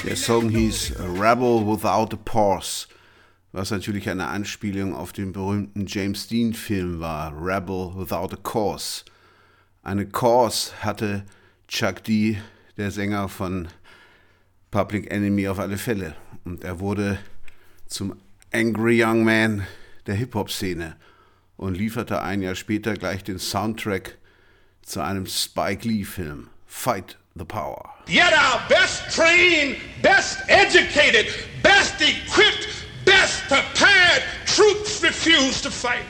Der 0.04 0.16
Song 0.16 0.50
hieß 0.50 0.96
Rebel 1.18 1.66
Without 1.66 2.14
a 2.14 2.18
Pause, 2.22 2.88
was 3.52 3.70
natürlich 3.70 4.10
eine 4.10 4.26
Anspielung 4.26 4.94
auf 4.94 5.14
den 5.14 5.32
berühmten 5.32 5.86
James 5.86 6.28
Dean-Film 6.28 7.00
war, 7.00 7.32
Rebel 7.34 7.94
Without 7.96 8.34
a 8.34 8.36
Cause. 8.36 9.04
Eine 9.82 10.06
Cause 10.06 10.72
hatte 10.80 11.24
Chuck 11.68 12.04
D, 12.04 12.36
der 12.76 12.90
Sänger 12.90 13.30
von 13.30 13.68
Public 14.70 15.10
Enemy, 15.10 15.48
auf 15.48 15.58
alle 15.58 15.78
Fälle. 15.78 16.14
Und 16.44 16.64
er 16.64 16.80
wurde 16.80 17.18
zum 17.86 18.14
Angry 18.52 19.02
Young 19.02 19.24
Man 19.24 19.66
der 20.06 20.16
Hip-Hop-Szene 20.16 20.96
und 21.56 21.78
lieferte 21.78 22.20
ein 22.20 22.42
Jahr 22.42 22.56
später 22.56 22.92
gleich 22.92 23.24
den 23.24 23.38
Soundtrack 23.38 24.18
zu 24.82 25.00
einem 25.00 25.24
Spike 25.24 25.88
Lee-Film, 25.88 26.48
Fight 26.66 27.16
the 27.36 27.44
Power. 27.44 27.90
Yet 28.06 28.32
our 28.32 28.62
best 28.68 29.10
trained, 29.14 29.78
best 30.02 30.38
educated, 30.48 31.32
best 31.62 32.00
equipped, 32.00 32.68
best 33.04 33.42
prepared 33.48 34.22
troops 34.46 35.02
refuse 35.02 35.60
to 35.62 35.70
fight. 35.70 36.04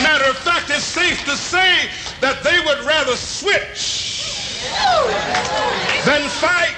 Matter 0.00 0.30
of 0.30 0.36
fact, 0.36 0.70
it's 0.70 0.84
safe 0.84 1.24
to 1.24 1.36
say 1.36 1.88
that 2.20 2.44
they 2.44 2.60
would 2.60 2.86
rather 2.86 3.16
switch 3.16 4.62
than 6.04 6.28
fight. 6.28 6.77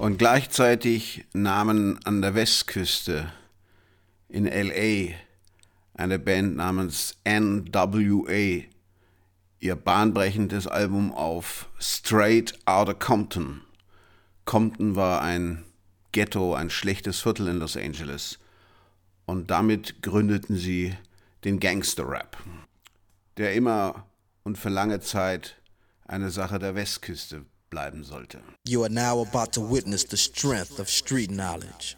Und 0.00 0.16
gleichzeitig 0.16 1.26
nahmen 1.34 2.00
an 2.06 2.22
der 2.22 2.34
Westküste 2.34 3.30
in 4.30 4.46
LA 4.46 5.14
eine 5.92 6.18
Band 6.18 6.56
namens 6.56 7.18
NWA 7.28 8.62
ihr 9.58 9.76
bahnbrechendes 9.76 10.66
Album 10.66 11.12
auf 11.12 11.68
Straight 11.78 12.58
Outta 12.64 12.94
Compton. 12.94 13.60
Compton 14.46 14.96
war 14.96 15.20
ein 15.20 15.66
Ghetto, 16.12 16.54
ein 16.54 16.70
schlechtes 16.70 17.20
Viertel 17.20 17.48
in 17.48 17.58
Los 17.58 17.76
Angeles. 17.76 18.38
Und 19.26 19.50
damit 19.50 20.02
gründeten 20.02 20.56
sie 20.56 20.96
den 21.44 21.60
Gangster-Rap, 21.60 22.38
der 23.36 23.52
immer 23.52 24.06
und 24.44 24.56
für 24.56 24.70
lange 24.70 25.00
Zeit 25.00 25.60
eine 26.06 26.30
Sache 26.30 26.58
der 26.58 26.74
Westküste 26.74 27.44
bleiben 27.70 28.04
sollte. 28.04 28.40
You 28.66 28.82
are 28.84 28.92
now 28.92 29.22
about 29.22 29.52
to 29.52 29.60
witness 29.60 30.04
the 30.04 30.16
strength 30.16 30.78
of 30.80 30.88
street 30.90 31.30
knowledge. 31.30 31.96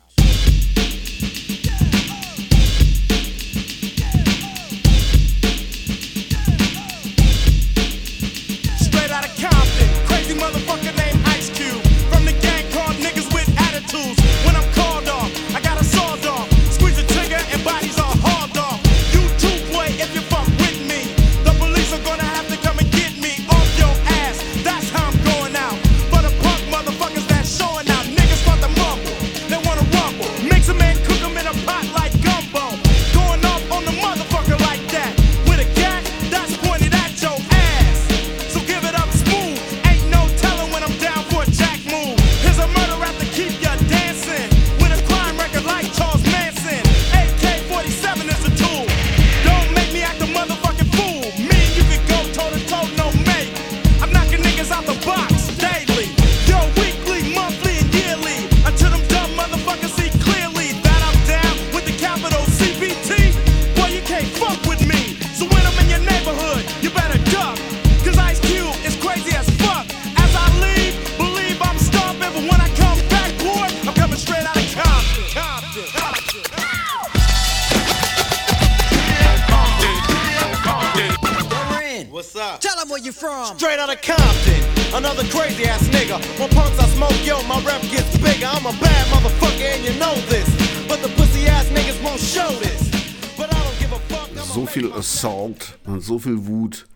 Assault 95.03 95.81
und 95.83 96.01
so 96.01 96.21
viel 96.21 96.47
Wut 96.47 96.87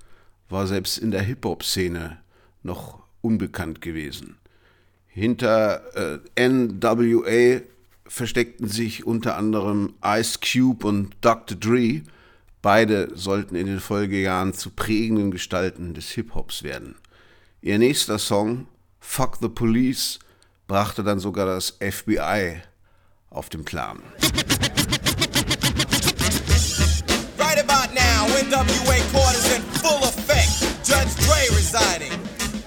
war 0.49 0.69
selbst 0.69 0.97
in 0.97 1.11
der 1.11 1.23
Hip-Hop-Szene 1.23 2.19
noch 2.62 3.03
unbekannt 3.21 3.81
gewesen. 3.81 4.37
Hinter 5.09 6.21
äh, 6.37 6.49
NWA 6.49 7.62
versteckten 8.07 8.69
sich 8.69 9.05
unter 9.05 9.37
anderem 9.37 9.95
Ice 10.05 10.38
Cube 10.38 10.87
und 10.87 11.16
Dr. 11.21 11.59
Dre. 11.59 12.03
Beide 12.62 13.11
sollten 13.16 13.57
in 13.57 13.66
den 13.66 13.81
Folgejahren 13.81 14.55
zu 14.55 14.71
prägenden 14.71 15.33
Gestalten 15.33 15.92
des 15.92 16.11
Hip-Hops 16.11 16.62
werden. 16.62 16.95
Ihr 17.61 17.81
nächster 17.81 18.21
Song, 18.21 18.69
Fuck 19.01 19.38
the 19.40 19.49
Police, 19.49 20.21
brachte 20.69 21.03
dann 21.03 21.19
sogar 21.19 21.47
das 21.47 21.77
FBI 21.81 22.62
auf 23.31 23.49
den 23.49 23.64
Plan. 23.64 24.01
NWA 28.37 29.01
court 29.16 29.33
is 29.33 29.49
in 29.57 29.62
full 29.81 30.05
effect. 30.05 30.53
Judge 30.85 31.09
Dre 31.25 31.40
residing. 31.57 32.12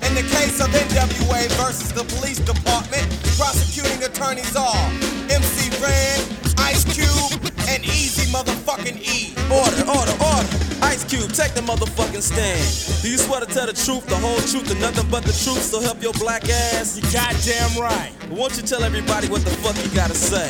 In 0.02 0.18
the 0.18 0.26
case 0.34 0.58
of 0.60 0.68
NWA 0.74 1.46
versus 1.62 1.94
the 1.94 2.04
police 2.18 2.40
department, 2.40 3.06
prosecuting 3.38 4.02
attorneys 4.02 4.56
are 4.56 4.90
MC 5.30 5.70
Ren, 5.78 6.18
Ice 6.66 6.82
Cube, 6.90 7.54
and 7.70 7.86
Easy 7.86 8.26
motherfucking 8.34 8.98
E. 8.98 9.38
Order, 9.54 9.86
order, 9.86 10.18
order. 10.26 10.50
Ice 10.82 11.06
Cube, 11.06 11.30
take 11.38 11.54
the 11.54 11.62
motherfucking 11.62 12.26
stand. 12.26 12.66
Do 13.04 13.12
you 13.12 13.20
swear 13.20 13.40
to 13.40 13.46
tell 13.46 13.68
the 13.68 13.74
truth, 13.74 14.08
the 14.08 14.18
whole 14.18 14.42
truth, 14.50 14.72
and 14.72 14.82
nothing 14.82 15.08
but 15.12 15.22
the 15.22 15.38
truth? 15.38 15.62
So 15.62 15.80
help 15.82 16.02
your 16.02 16.14
black 16.14 16.50
ass. 16.50 16.98
You 16.98 17.06
goddamn 17.14 17.78
right. 17.78 18.10
Won't 18.32 18.58
you 18.58 18.64
tell 18.64 18.84
everybody 18.84 19.28
what 19.28 19.46
the 19.46 19.52
fuck 19.62 19.78
you 19.86 19.94
gotta 19.94 20.16
say? 20.18 20.50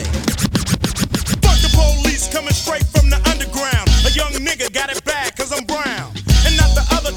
Fuck 1.43 1.59
the 1.59 1.71
police 1.75 2.31
coming 2.31 2.55
straight 2.55 2.87
from 2.87 3.09
the 3.09 3.19
underground. 3.27 3.89
A 4.07 4.11
young 4.11 4.31
nigga 4.39 4.71
got 4.71 4.89
it 4.89 4.98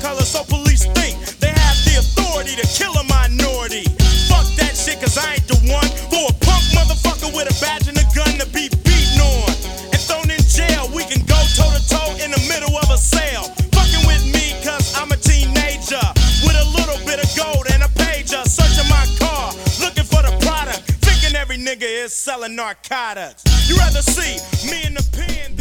color, 0.03 0.27
so 0.27 0.43
police 0.43 0.85
think 0.99 1.15
they 1.39 1.55
have 1.55 1.79
the 1.87 2.03
authority 2.03 2.59
to 2.59 2.67
kill 2.75 2.91
a 2.99 3.05
minority. 3.07 3.87
Fuck 4.27 4.51
that 4.59 4.75
shit 4.75 4.99
cause 4.99 5.17
I 5.17 5.39
ain't 5.39 5.47
the 5.47 5.55
one 5.71 5.87
for 6.11 6.27
a 6.27 6.35
punk 6.43 6.65
motherfucker 6.75 7.31
with 7.31 7.47
a 7.47 7.55
badge 7.63 7.87
and 7.87 7.95
a 7.95 8.07
gun 8.11 8.35
to 8.43 8.47
be 8.51 8.67
beaten 8.83 9.23
on. 9.23 9.47
And 9.95 10.01
thrown 10.03 10.27
in 10.27 10.43
jail, 10.43 10.91
we 10.91 11.07
can 11.07 11.23
go 11.31 11.39
toe 11.55 11.71
to 11.71 11.83
toe 11.87 12.11
in 12.19 12.35
the 12.35 12.43
middle 12.51 12.75
of 12.75 12.91
a 12.91 12.99
sale. 12.99 13.47
Fucking 13.79 14.03
with 14.11 14.27
me 14.35 14.59
cause 14.67 14.91
I'm 14.99 15.15
a 15.15 15.19
teenager. 15.23 16.03
With 16.43 16.59
a 16.59 16.67
little 16.75 16.99
bit 17.07 17.23
of 17.23 17.31
gold 17.39 17.71
and 17.71 17.87
a 17.87 17.91
pager. 17.95 18.43
Searching 18.43 18.91
my 18.91 19.07
car, 19.23 19.55
looking 19.79 20.05
for 20.11 20.27
the 20.27 20.35
product. 20.43 20.83
Thinking 21.07 21.39
every 21.39 21.63
nigga 21.63 21.87
is 21.87 22.11
selling 22.13 22.59
narcotics. 22.59 23.47
You 23.71 23.79
rather 23.79 24.03
see 24.03 24.43
me 24.67 24.83
in 24.83 24.95
the. 24.99 25.12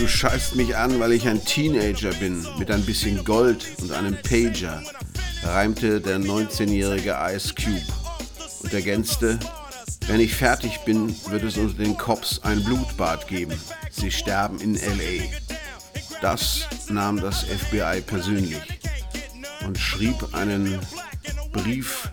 Du 0.01 0.07
scheißt 0.07 0.55
mich 0.55 0.75
an, 0.75 0.99
weil 0.99 1.11
ich 1.11 1.27
ein 1.27 1.45
Teenager 1.45 2.09
bin, 2.13 2.43
mit 2.57 2.71
ein 2.71 2.83
bisschen 2.83 3.23
Gold 3.23 3.67
und 3.81 3.91
einem 3.91 4.17
Pager, 4.19 4.81
reimte 5.43 6.01
der 6.01 6.17
19-jährige 6.17 7.15
Ice 7.29 7.53
Cube 7.53 7.85
und 8.63 8.73
ergänzte, 8.73 9.37
wenn 10.07 10.19
ich 10.19 10.33
fertig 10.33 10.79
bin, 10.85 11.15
wird 11.29 11.43
es 11.43 11.55
unter 11.55 11.83
den 11.83 11.95
Cops 11.97 12.41
ein 12.41 12.63
Blutbad 12.63 13.27
geben. 13.27 13.53
Sie 13.91 14.09
sterben 14.09 14.59
in 14.59 14.73
LA. 14.73 15.23
Das 16.19 16.65
nahm 16.89 17.21
das 17.21 17.43
FBI 17.43 18.01
persönlich 18.01 18.57
und 19.67 19.77
schrieb 19.77 20.33
einen 20.33 20.79
Brief 21.51 22.09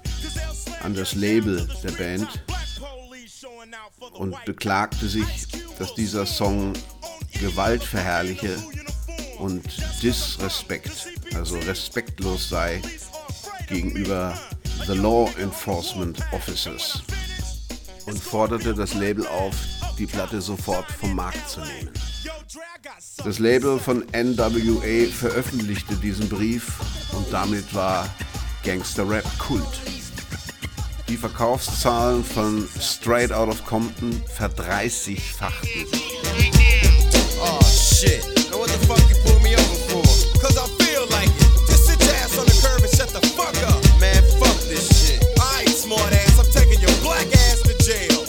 an 0.82 0.94
das 0.94 1.14
Label 1.14 1.66
der 1.82 1.92
Band 1.92 2.44
und 4.12 4.36
beklagte 4.44 5.08
sich, 5.08 5.48
dass 5.78 5.94
dieser 5.94 6.26
Song 6.26 6.74
Gewalt 7.32 7.82
verherrliche 7.82 8.56
und 9.38 9.62
Disrespekt, 10.02 11.08
also 11.34 11.58
respektlos 11.58 12.48
sei 12.48 12.82
gegenüber 13.68 14.38
the 14.86 14.94
Law 14.94 15.30
Enforcement 15.38 16.18
Officers 16.32 17.02
und 18.06 18.18
forderte 18.18 18.74
das 18.74 18.94
Label 18.94 19.26
auf, 19.26 19.54
die 19.98 20.06
Platte 20.06 20.40
sofort 20.40 20.90
vom 20.90 21.14
Markt 21.14 21.48
zu 21.48 21.60
nehmen. 21.60 21.90
Das 23.24 23.38
Label 23.38 23.78
von 23.78 24.04
NWA 24.12 25.06
veröffentlichte 25.12 25.96
diesen 25.96 26.28
Brief 26.28 26.72
und 27.12 27.30
damit 27.32 27.74
war 27.74 28.08
Gangster 28.64 29.08
Rap 29.08 29.26
Kult. 29.38 29.80
Die 31.08 31.16
Verkaufszahlen 31.16 32.22
von 32.24 32.68
Straight 32.80 33.32
Out 33.32 33.48
of 33.48 33.64
Compton 33.64 34.22
verdreißigfachten 34.36 35.86
sich. 35.86 36.67
Shit. 37.98 38.22
Now 38.52 38.62
what 38.62 38.70
the 38.70 38.78
fuck 38.86 39.02
you 39.10 39.16
pull 39.26 39.40
me 39.42 39.58
over 39.58 39.78
for? 39.90 40.06
Cause 40.38 40.54
I 40.54 40.70
feel 40.78 41.02
like 41.10 41.26
it. 41.26 41.50
Just 41.66 41.90
sit 41.90 41.98
your 41.98 42.14
ass 42.22 42.38
on 42.38 42.46
the 42.46 42.54
curb 42.62 42.78
and 42.78 42.94
shut 42.94 43.10
the 43.10 43.18
fuck 43.34 43.58
up. 43.66 43.82
Man, 43.98 44.22
fuck 44.38 44.54
this 44.70 44.86
shit. 44.86 45.18
Alright, 45.34 45.66
smart 45.66 46.12
ass, 46.12 46.38
I'm 46.38 46.46
taking 46.46 46.78
your 46.78 46.94
black 47.02 47.26
ass 47.26 47.58
to 47.66 47.74
jail. 47.82 48.22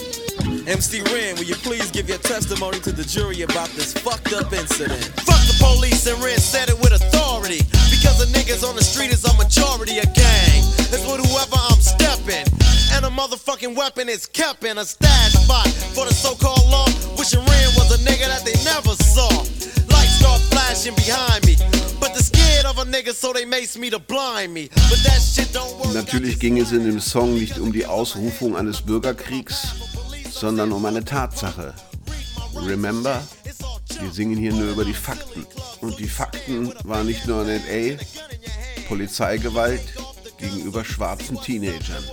MC 0.66 1.02
Ren, 1.14 1.36
will 1.36 1.46
you 1.46 1.54
please 1.54 1.88
give 1.92 2.08
your 2.08 2.18
testimony 2.18 2.80
to 2.80 2.90
the 2.90 3.04
jury 3.04 3.42
about 3.42 3.68
this 3.78 3.92
fucked 3.92 4.32
up 4.32 4.52
incident? 4.52 5.04
Fuck 5.22 5.38
the 5.46 5.54
police 5.62 6.04
and 6.08 6.18
Ren 6.18 6.40
said 6.40 6.68
it 6.68 6.78
with 6.82 6.90
authority. 6.90 7.62
Because 8.00 8.16
the 8.16 8.32
niggas 8.32 8.66
on 8.66 8.74
the 8.76 8.82
street 8.82 9.12
is 9.12 9.24
a 9.26 9.34
majority 9.36 9.98
of 9.98 10.08
gang. 10.14 10.64
It's 10.88 11.04
with 11.04 11.20
whoever 11.20 11.60
I'm 11.68 11.80
stepping. 11.80 12.48
And 12.96 13.04
a 13.04 13.10
motherfucking 13.12 13.76
weapon 13.76 14.08
is 14.08 14.24
kept 14.24 14.64
in 14.64 14.78
a 14.78 14.86
stash 14.86 15.32
spot 15.32 15.68
for 15.92 16.06
the 16.08 16.14
so-called 16.14 16.64
law. 16.70 16.86
Wishing 17.18 17.44
Ren 17.44 17.68
was 17.76 17.92
a 17.92 18.00
nigga 18.08 18.24
that 18.32 18.42
they 18.48 18.56
never 18.64 18.96
saw. 19.04 19.28
Lights 19.92 20.16
start 20.16 20.40
flashing 20.48 20.94
behind 20.96 21.44
me. 21.44 21.56
But 22.00 22.14
they're 22.14 22.24
scared 22.24 22.64
of 22.64 22.78
a 22.78 22.84
nigga, 22.88 23.12
so 23.12 23.34
they 23.34 23.44
mace 23.44 23.76
me 23.76 23.90
to 23.90 23.98
blind 23.98 24.54
me. 24.54 24.70
But 24.88 25.00
that 25.04 25.20
shit 25.20 25.52
don't 25.52 25.76
work. 25.78 25.92
Natürlich 25.92 26.38
ging 26.38 26.56
es 26.56 26.72
in 26.72 26.86
dem 26.86 27.00
Song 27.00 27.34
nicht 27.34 27.58
um 27.58 27.70
die 27.70 27.84
Ausrufung 27.84 28.56
eines 28.56 28.80
Bürgerkriegs, 28.80 29.74
sondern 30.30 30.72
um 30.72 30.86
eine 30.86 31.04
Tatsache. 31.04 31.74
Remember? 32.54 33.20
Wir 33.98 34.10
singen 34.12 34.36
hier 34.36 34.52
nur 34.52 34.70
über 34.70 34.84
die 34.84 34.94
Fakten. 34.94 35.46
Und 35.80 35.98
die 35.98 36.08
Fakten 36.08 36.72
waren 36.84 37.06
nicht 37.06 37.26
nur 37.26 37.42
in 37.42 37.48
LA, 37.48 37.98
Polizeigewalt 38.88 39.82
gegenüber 40.38 40.84
schwarzen 40.84 41.40
Teenagern. 41.40 42.04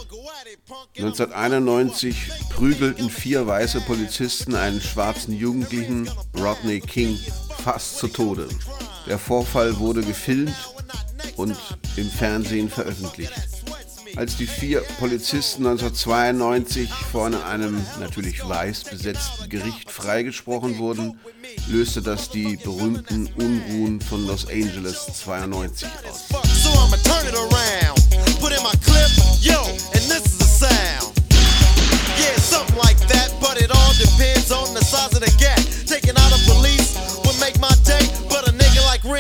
1991 0.98 2.32
prügelten 2.54 3.10
vier 3.10 3.46
weiße 3.48 3.82
Polizisten 3.82 4.56
einen 4.56 4.82
schwarzen 4.82 5.34
Jugendlichen, 5.34 6.10
Rodney 6.38 6.82
King, 6.82 7.18
fast 7.64 7.98
zu 7.98 8.08
Tode. 8.08 8.48
Der 9.08 9.20
Vorfall 9.20 9.78
wurde 9.78 10.02
gefilmt 10.02 10.56
und 11.36 11.56
im 11.96 12.10
Fernsehen 12.10 12.70
veröffentlicht. 12.70 13.34
Als 14.18 14.36
die 14.36 14.48
vier 14.48 14.82
Polizisten 15.00 15.68
1992 15.68 16.90
vor 17.12 17.28
einem 17.46 17.86
natürlich 18.00 18.48
weiß 18.48 18.86
besetzten 18.86 19.48
Gericht 19.48 19.92
freigesprochen 19.92 20.80
wurden, 20.80 21.20
löste 21.68 22.02
das 22.02 22.32
die 22.32 22.58
berühmten 22.58 23.28
Unruhen 23.38 24.02
von 24.02 24.26
Los 24.26 24.48
Angeles 24.48 25.06
92 25.22 25.88
aus. 26.10 26.26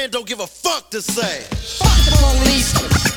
Don't 0.09 0.25
give 0.25 0.39
a 0.39 0.47
fuck 0.47 0.89
to 0.89 1.01
say. 1.01 1.41
Fuck 1.77 1.97
the 2.05 2.11
police. 2.17 3.16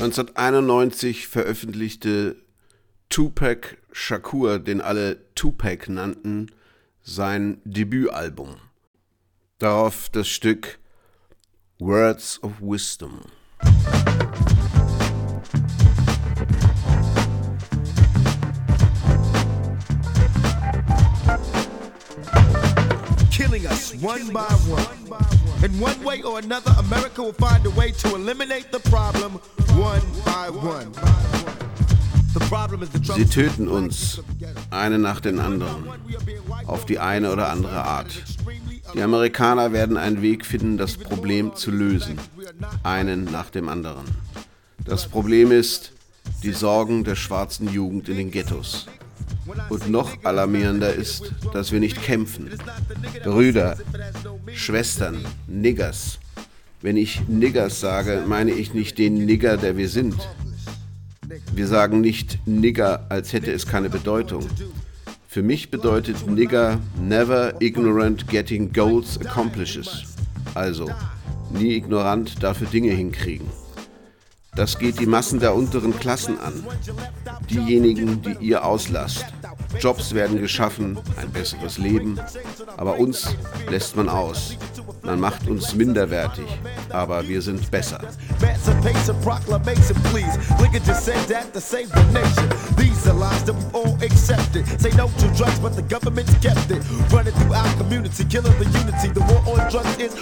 1991 0.00 1.28
veröffentlichte 1.28 2.36
Tupac 3.10 3.76
Shakur, 3.92 4.58
den 4.58 4.80
alle 4.80 5.18
Tupac 5.34 5.88
nannten, 5.88 6.50
sein 7.02 7.60
Debütalbum. 7.64 8.56
Darauf 9.58 10.08
das 10.08 10.26
Stück 10.26 10.78
Words 11.78 12.42
of 12.42 12.52
Wisdom. 12.60 13.20
One 24.00 24.32
by 24.32 24.48
one. 24.68 25.64
In 25.64 25.78
one 25.80 26.02
way 26.04 26.22
or 26.22 26.38
another, 26.38 26.72
America 26.78 27.22
will 27.22 27.32
find 27.32 27.64
a 27.66 27.70
way 27.70 27.92
to 27.92 28.14
eliminate 28.14 28.72
the 28.72 28.80
problem 28.90 29.32
one 29.76 30.02
by 30.24 30.48
one. 30.50 30.92
Sie 33.16 33.26
töten 33.26 33.66
uns, 33.66 34.22
einen 34.70 35.02
nach 35.02 35.20
den 35.20 35.40
anderen, 35.40 35.84
auf 36.66 36.86
die 36.86 37.00
eine 37.00 37.32
oder 37.32 37.50
andere 37.50 37.84
Art. 37.84 38.22
Die 38.94 39.02
Amerikaner 39.02 39.72
werden 39.72 39.96
einen 39.96 40.22
Weg 40.22 40.46
finden, 40.46 40.78
das 40.78 40.96
Problem 40.96 41.56
zu 41.56 41.72
lösen, 41.72 42.18
einen 42.84 43.24
nach 43.24 43.50
dem 43.50 43.68
anderen. 43.68 44.04
Das 44.84 45.08
Problem 45.08 45.50
ist 45.50 45.92
die 46.44 46.52
Sorgen 46.52 47.02
der 47.02 47.16
schwarzen 47.16 47.68
Jugend 47.68 48.08
in 48.08 48.16
den 48.16 48.30
Ghettos. 48.30 48.86
Und 49.68 49.88
noch 49.90 50.24
alarmierender 50.24 50.94
ist, 50.94 51.32
dass 51.52 51.72
wir 51.72 51.80
nicht 51.80 52.02
kämpfen. 52.02 52.50
Brüder, 53.24 53.76
Schwestern, 54.54 55.24
Niggers. 55.46 56.18
Wenn 56.82 56.96
ich 56.96 57.28
Niggers 57.28 57.80
sage, 57.80 58.24
meine 58.26 58.52
ich 58.52 58.74
nicht 58.74 58.98
den 58.98 59.26
Nigger, 59.26 59.56
der 59.56 59.76
wir 59.76 59.88
sind. 59.88 60.16
Wir 61.54 61.66
sagen 61.66 62.00
nicht 62.00 62.38
Nigger, 62.46 63.06
als 63.08 63.32
hätte 63.32 63.52
es 63.52 63.66
keine 63.66 63.90
Bedeutung. 63.90 64.46
Für 65.28 65.42
mich 65.42 65.70
bedeutet 65.70 66.26
Nigger 66.26 66.80
never 67.00 67.60
ignorant 67.60 68.26
getting 68.28 68.72
goals 68.72 69.18
accomplishes. 69.18 70.04
Also, 70.54 70.90
nie 71.50 71.76
ignorant 71.76 72.42
dafür 72.42 72.66
Dinge 72.66 72.92
hinkriegen. 72.92 73.46
Das 74.54 74.78
geht 74.78 74.98
die 74.98 75.06
Massen 75.06 75.38
der 75.38 75.54
unteren 75.54 75.98
Klassen 75.98 76.38
an. 76.40 76.64
Diejenigen, 77.48 78.20
die 78.22 78.36
ihr 78.40 78.64
auslasst. 78.64 79.24
Jobs 79.78 80.12
werden 80.12 80.40
geschaffen, 80.40 80.98
ein 81.16 81.30
besseres 81.30 81.78
Leben. 81.78 82.18
Aber 82.76 82.98
uns 82.98 83.34
lässt 83.68 83.96
man 83.96 84.08
aus. 84.08 84.56
Man 85.02 85.20
macht 85.20 85.48
uns 85.48 85.74
minderwertig. 85.74 86.44
Aber 86.90 87.26
wir 87.26 87.40
sind 87.40 87.70
besser. 87.70 88.00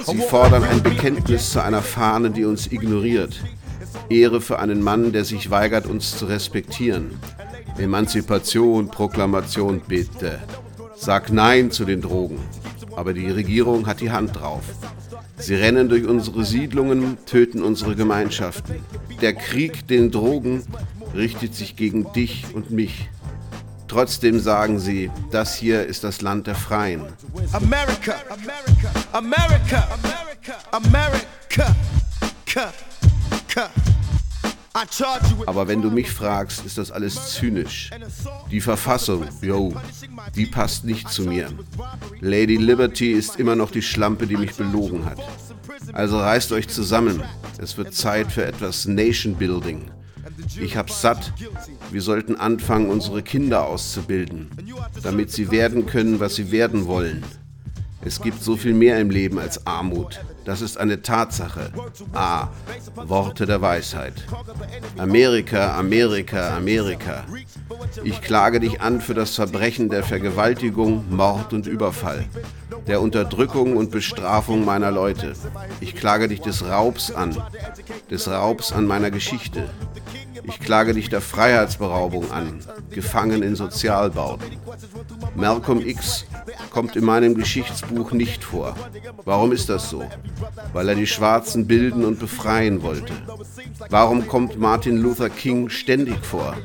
Sie 0.07 0.23
fordern 0.29 0.64
ein 0.64 0.83
Bekenntnis 0.83 1.51
zu 1.51 1.62
einer 1.62 1.83
Fahne, 1.83 2.31
die 2.31 2.45
uns 2.45 2.67
ignoriert. 2.71 3.41
Ehre 4.09 4.40
für 4.40 4.59
einen 4.59 4.83
Mann, 4.83 5.12
der 5.12 5.24
sich 5.24 5.51
weigert, 5.51 5.87
uns 5.87 6.16
zu 6.16 6.27
respektieren. 6.27 7.18
Emanzipation, 7.79 8.88
Proklamation, 8.88 9.81
bitte. 9.87 10.38
Sag 10.96 11.33
Nein 11.33 11.70
zu 11.70 11.85
den 11.85 12.01
Drogen. 12.01 12.38
Aber 12.96 13.12
die 13.12 13.31
Regierung 13.31 13.87
hat 13.87 14.01
die 14.01 14.11
Hand 14.11 14.35
drauf. 14.35 14.64
Sie 15.37 15.55
rennen 15.55 15.88
durch 15.88 16.05
unsere 16.05 16.44
Siedlungen, 16.44 17.18
töten 17.27 17.62
unsere 17.62 17.94
Gemeinschaften. 17.94 18.77
Der 19.20 19.35
Krieg 19.35 19.87
den 19.87 20.11
Drogen 20.11 20.64
richtet 21.14 21.55
sich 21.55 21.77
gegen 21.77 22.12
dich 22.12 22.46
und 22.55 22.70
mich. 22.70 23.09
Trotzdem 23.87 24.40
sagen 24.40 24.81
sie, 24.81 25.11
das 25.31 25.55
hier 25.55 25.87
ist 25.87 26.05
das 26.05 26.20
Land 26.20 26.46
der 26.46 26.57
Freien. 26.57 27.05
America, 27.53 28.14
America, 28.29 28.90
America, 29.12 29.88
America, 30.72 31.77
America, 32.46 32.66
Aber 35.47 35.66
wenn 35.66 35.83
du 35.83 35.90
mich 35.90 36.11
fragst, 36.11 36.64
ist 36.64 36.79
das 36.79 36.90
alles 36.90 37.33
zynisch. 37.33 37.90
Die 38.51 38.61
Verfassung, 38.61 39.27
yo, 39.40 39.75
die 40.37 40.47
passt 40.47 40.85
nicht 40.85 41.09
zu 41.09 41.23
mir. 41.25 41.49
Lady 42.21 42.57
Liberty 42.57 43.12
ist 43.12 43.37
immer 43.40 43.57
noch 43.57 43.71
die 43.71 43.83
Schlampe, 43.83 44.27
die 44.27 44.37
mich 44.37 44.55
belogen 44.55 45.05
hat. 45.05 45.18
Also 45.92 46.18
reißt 46.18 46.53
euch 46.53 46.68
zusammen. 46.68 47.23
Es 47.61 47.77
wird 47.77 47.94
Zeit 47.94 48.31
für 48.31 48.44
etwas 48.44 48.87
Nation 48.87 49.35
Building. 49.35 49.90
Ich 50.61 50.77
hab's 50.77 51.01
satt. 51.01 51.33
Wir 51.90 52.03
sollten 52.03 52.37
anfangen, 52.37 52.90
unsere 52.90 53.23
Kinder 53.23 53.66
auszubilden, 53.66 54.51
damit 55.03 55.33
sie 55.33 55.51
werden 55.51 55.87
können, 55.87 56.21
was 56.21 56.37
sie 56.37 56.51
werden 56.53 56.87
wollen. 56.87 57.25
Es 58.03 58.21
gibt 58.21 58.42
so 58.42 58.57
viel 58.57 58.75
mehr 58.75 59.01
im 59.01 59.11
Leben 59.11 59.38
als 59.38 59.66
Armut. 59.66 60.21
Das 60.49 60.63
ist 60.63 60.79
eine 60.79 61.03
Tatsache. 61.03 61.71
A. 62.15 62.49
Worte 62.95 63.45
der 63.45 63.61
Weisheit. 63.61 64.25
Amerika, 64.97 65.77
Amerika, 65.79 66.57
Amerika. 66.57 67.27
Ich 68.03 68.22
klage 68.22 68.59
dich 68.59 68.81
an 68.81 69.03
für 69.03 69.12
das 69.12 69.35
Verbrechen 69.35 69.91
der 69.91 70.05
Vergewaltigung, 70.05 71.05
Mord 71.14 71.53
und 71.53 71.66
Überfall, 71.66 72.25
der 72.87 73.03
Unterdrückung 73.03 73.77
und 73.77 73.91
Bestrafung 73.91 74.64
meiner 74.64 74.91
Leute. 74.91 75.35
Ich 75.83 75.95
klage 75.95 76.29
dich 76.29 76.41
des 76.41 76.64
Raubs 76.64 77.11
an, 77.11 77.37
des 78.11 78.27
Raubs 78.27 78.72
an 78.72 78.87
meiner 78.87 79.11
Geschichte. 79.11 79.68
Ich 80.45 80.61
klage 80.61 80.95
dich 80.95 81.09
der 81.09 81.20
Freiheitsberaubung 81.20 82.30
an, 82.30 82.61
gefangen 82.91 83.43
in 83.43 83.57
Sozialbauten. 83.57 84.57
Malcolm 85.34 85.80
X 85.80 86.26
kommt 86.70 86.97
in 86.97 87.05
meinem 87.05 87.34
Geschichtsbuch 87.34 88.12
nicht 88.12 88.45
vor. 88.45 88.74
Warum 89.24 89.53
ist 89.53 89.68
das 89.68 89.91
so? 89.91 90.05
Weil 90.72 90.89
er 90.89 90.95
die 90.95 91.07
Schwarzen 91.07 91.66
bilden 91.66 92.05
und 92.05 92.18
befreien 92.18 92.82
wollte. 92.82 93.12
Warum 93.91 94.26
kommt 94.26 94.59
Martin 94.59 94.99
Luther 94.99 95.30
King 95.30 95.68
ständig 95.68 96.24
vor? 96.24 96.57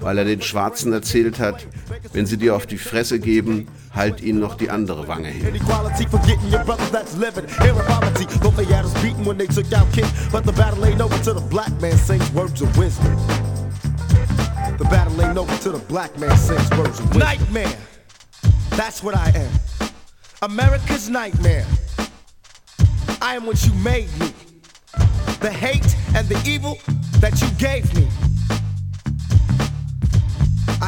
Weil 0.00 0.18
er 0.18 0.24
den 0.24 0.42
Schwarzen 0.42 0.92
erzählt 0.92 1.38
hat, 1.38 1.66
wenn 2.12 2.26
sie 2.26 2.36
dir 2.36 2.54
auf 2.54 2.66
die 2.66 2.78
Fresse 2.78 3.20
geben, 3.20 3.68
halt 3.94 4.20
ihnen 4.20 4.40
noch 4.40 4.56
die 4.56 4.70
andere 4.70 5.06
Wange 5.08 5.28
hin. 5.28 5.48
Inequality 5.48 6.06
for 6.06 6.18
getting 6.20 6.50
your 6.50 6.64
brothers 6.64 6.90
that's 6.90 7.16
living. 7.16 7.44
Inequality, 7.60 8.26
though 8.40 8.50
they 8.50 8.64
had 8.64 8.84
us 8.84 8.94
beaten 9.02 9.24
when 9.24 9.38
they 9.38 9.46
took 9.46 9.72
out 9.72 9.90
King. 9.92 10.06
But 10.30 10.44
the 10.44 10.52
battle 10.52 10.84
ain't 10.84 11.00
over 11.00 11.18
till 11.22 11.34
the 11.34 11.46
black 11.48 11.72
man 11.80 11.96
sings 11.96 12.30
words 12.32 12.62
of 12.62 12.76
wisdom. 12.76 13.16
The 14.78 14.84
battle 14.90 15.20
ain't 15.22 15.36
over 15.36 15.56
till 15.58 15.72
the 15.72 15.84
black 15.88 16.16
man 16.18 16.36
sings 16.36 16.70
words 16.70 17.00
of 17.00 17.06
wisdom. 17.06 17.18
Nightmare, 17.18 17.76
that's 18.70 19.02
what 19.02 19.16
I 19.16 19.30
am. 19.34 19.50
America's 20.42 21.08
nightmare. 21.08 21.66
I 23.20 23.34
am 23.34 23.46
what 23.46 23.64
you 23.66 23.72
made 23.74 24.08
me. 24.20 24.32
The 25.40 25.50
hate 25.50 25.96
and 26.14 26.28
the 26.28 26.40
evil 26.46 26.78
that 27.20 27.40
you 27.40 27.48
gave 27.58 27.92
me. 27.94 28.08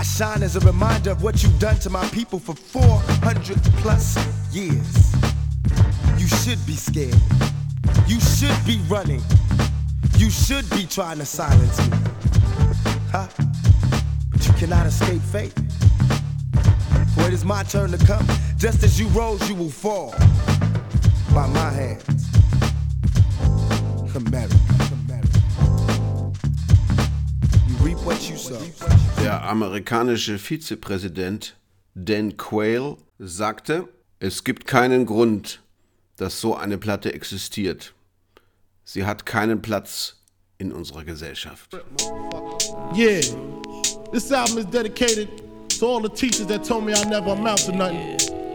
I 0.00 0.02
shine 0.02 0.42
as 0.42 0.56
a 0.56 0.60
reminder 0.60 1.10
of 1.10 1.22
what 1.22 1.42
you've 1.42 1.58
done 1.58 1.78
to 1.80 1.90
my 1.90 2.06
people 2.06 2.38
for 2.38 2.54
400 2.54 3.62
plus 3.82 4.16
years. 4.50 5.14
You 6.16 6.26
should 6.26 6.64
be 6.64 6.72
scared. 6.72 7.20
You 8.06 8.18
should 8.18 8.56
be 8.64 8.80
running. 8.88 9.20
You 10.16 10.30
should 10.30 10.70
be 10.70 10.86
trying 10.86 11.18
to 11.18 11.26
silence 11.26 11.78
me. 11.90 11.98
Huh? 13.12 13.28
But 14.30 14.46
you 14.46 14.54
cannot 14.54 14.86
escape 14.86 15.20
fate. 15.20 15.52
For 17.14 17.26
it 17.26 17.34
is 17.34 17.44
my 17.44 17.62
turn 17.64 17.90
to 17.90 17.98
come. 18.06 18.26
Just 18.56 18.82
as 18.82 18.98
you 18.98 19.06
rose, 19.08 19.46
you 19.50 19.54
will 19.54 19.68
fall. 19.68 20.14
By 21.34 21.46
my 21.46 21.70
hands. 21.72 22.26
America. 24.16 24.69
Der 29.22 29.42
amerikanische 29.42 30.38
Vizepräsident 30.38 31.56
Dan 31.94 32.36
Quayle 32.36 32.96
sagte, 33.18 33.88
es 34.18 34.44
gibt 34.44 34.66
keinen 34.66 35.06
Grund, 35.06 35.60
dass 36.16 36.40
so 36.40 36.54
eine 36.54 36.78
Platte 36.78 37.12
existiert. 37.14 37.94
Sie 38.84 39.06
hat 39.06 39.24
keinen 39.24 39.62
Platz 39.62 40.16
in 40.58 40.72
unserer 40.72 41.04
Gesellschaft. 41.04 41.72
Yeah, 42.94 43.20
this 44.12 44.30
album 44.30 44.58
is 44.58 44.66
dedicated 44.66 45.28
to 45.78 45.86
all 45.86 46.02
the 46.02 46.08
teachers 46.08 46.46
that 46.48 46.62
told 46.62 46.84
me 46.84 46.92
I 46.92 47.04
never 47.08 47.32
amount 47.32 47.64
to 47.66 47.72
nothing. 47.72 48.39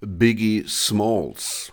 Biggie 0.00 0.64
Smalls. 0.68 1.72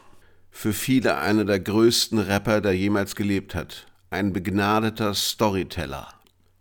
Für 0.50 0.74
viele 0.74 1.18
einer 1.18 1.46
der 1.46 1.60
größten 1.60 2.20
Rapper, 2.20 2.62
der 2.62 2.74
jemals 2.74 3.16
gelebt 3.16 3.56
hat. 3.56 3.88
Ein 4.10 4.32
begnadeter 4.34 5.14
Storyteller. 5.14 6.08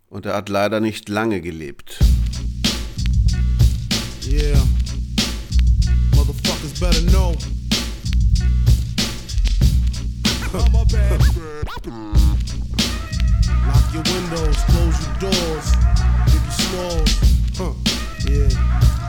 Und 0.09 0.25
er 0.25 0.35
hat 0.35 0.49
leider 0.49 0.79
nicht 0.79 1.09
lange 1.09 1.41
gelebt. 1.41 1.99
Yeah. 4.25 4.61
suckers 6.63 6.79
better 6.79 7.01
know. 7.11 7.35
Lock 13.67 13.93
your 13.93 14.03
windows, 14.03 14.57
close 14.65 14.97
your 15.01 15.15
doors, 15.19 15.67
you 16.31 16.39
smalls. 16.51 17.11
Huh, 17.57 17.73
yeah. 18.29 19.02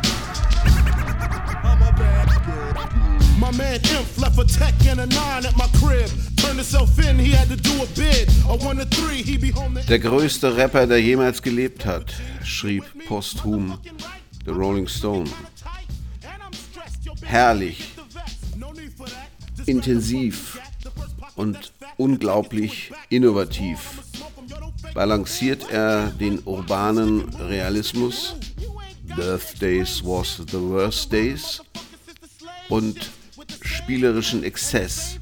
My 3.44 3.50
man 3.50 3.74
Imp 3.74 4.08
left 4.16 4.38
a 4.38 4.44
tech 4.46 4.74
and 4.88 5.00
a 5.00 5.06
nine 5.06 5.44
at 5.44 5.54
my 5.58 5.68
crib. 5.78 6.08
Der 9.88 9.98
größte 9.98 10.56
Rapper, 10.56 10.86
der 10.86 11.02
jemals 11.02 11.42
gelebt 11.42 11.84
hat, 11.84 12.14
schrieb 12.42 12.84
posthum 13.06 13.78
The 14.46 14.50
Rolling 14.50 14.88
Stone. 14.88 15.28
Herrlich, 17.22 17.92
intensiv 19.66 20.58
und 21.34 21.74
unglaublich 21.98 22.92
innovativ 23.10 23.78
balanciert 24.94 25.70
er 25.70 26.12
den 26.12 26.40
urbanen 26.46 27.28
Realismus, 27.34 28.36
Birthdays 29.14 30.02
was 30.02 30.40
the 30.50 30.60
worst 30.60 31.12
days, 31.12 31.60
und 32.70 33.10
spielerischen 33.84 34.42
Exzess. 34.44 35.18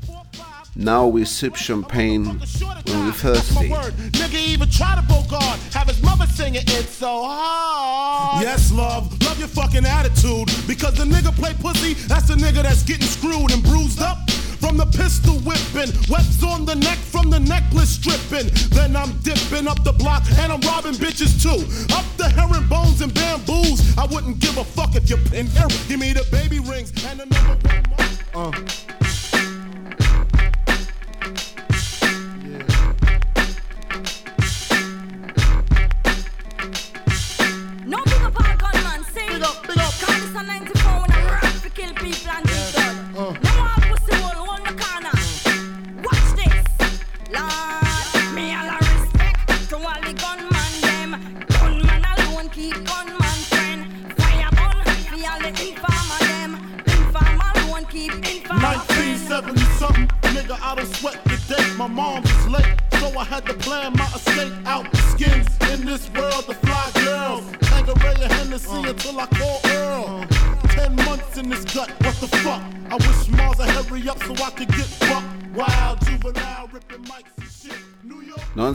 Now 0.77 1.07
we 1.07 1.25
sip 1.25 1.57
champagne 1.57 2.25
when 2.25 3.05
we're 3.05 3.13
thirsty. 3.13 3.69
Nigga 3.69 4.39
even 4.39 4.71
try 4.71 4.95
to 4.95 5.03
bogart. 5.03 5.59
Have 5.75 5.89
his 5.89 6.01
mother 6.03 6.27
singing 6.27 6.63
it 6.63 6.89
so 6.89 7.25
hard. 7.25 8.41
Yes, 8.43 8.73
love, 8.73 9.21
love 9.25 9.39
your 9.39 9.49
fucking 9.49 9.85
attitude. 9.85 10.49
Because 10.67 10.95
the 10.95 11.05
nigga 11.05 11.35
play 11.35 11.55
pussy, 11.55 11.95
that's 12.07 12.29
the 12.29 12.35
nigga 12.35 12.63
that's 12.63 12.85
getting 12.85 13.07
screwed 13.07 13.51
and 13.51 13.63
bruised 13.65 14.01
up. 14.01 14.19
From 14.63 14.77
the 14.77 14.87
pistol 14.87 15.35
whipping, 15.41 15.91
webs 16.09 16.41
on 16.45 16.65
the 16.65 16.77
neck 16.77 16.97
from 16.99 17.31
the 17.31 17.41
necklace 17.41 17.91
stripping. 17.91 18.49
Then 18.71 18.95
I'm 18.95 19.11
dipping 19.27 19.67
up 19.67 19.83
the 19.83 19.93
block 19.93 20.23
and 20.39 20.53
I'm 20.53 20.61
robbing 20.61 20.95
bitches 20.95 21.35
too. 21.43 21.67
Up 21.93 22.05
the 22.17 22.31
herringbones 22.31 23.01
and 23.01 23.13
bamboos. 23.13 23.83
I 23.99 24.07
wouldn't 24.07 24.39
give 24.39 24.57
a 24.59 24.65
fuck 24.65 24.95
if 24.95 25.11
you 25.11 25.17
pin 25.17 25.47
here. 25.49 25.67
Give 25.89 25.99
me 25.99 26.13
the 26.13 26.25
baby 26.31 26.61
rings 26.61 26.93
and 27.05 27.19
the 27.19 27.27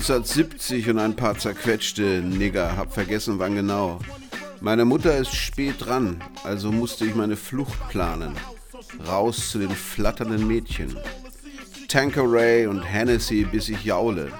1970 0.10 0.89
und 0.89 0.99
ein 0.99 1.18
paar 1.18 1.38
zerquetschte 1.38 2.22
Nigger, 2.22 2.78
hab 2.78 2.93
vergessen 2.93 3.39
wann 3.39 3.55
genau. 3.55 3.99
Meine 4.62 4.86
Mutter 4.86 5.18
ist 5.18 5.36
spät 5.36 5.86
dran, 5.86 6.24
also 6.45 6.72
musste 6.72 7.05
ich 7.05 7.14
meine 7.14 7.36
Flucht 7.36 7.89
planen. 7.89 8.34
Raus 9.05 9.51
zu 9.51 9.60
den 9.60 9.70
flatternden 9.70 10.47
Mädchen. 10.47 10.95
Tanqueray 11.89 12.68
und 12.68 12.84
Hennessy 12.84 13.45
bis 13.51 13.68
ich 13.68 13.84
jaule. 13.84 14.32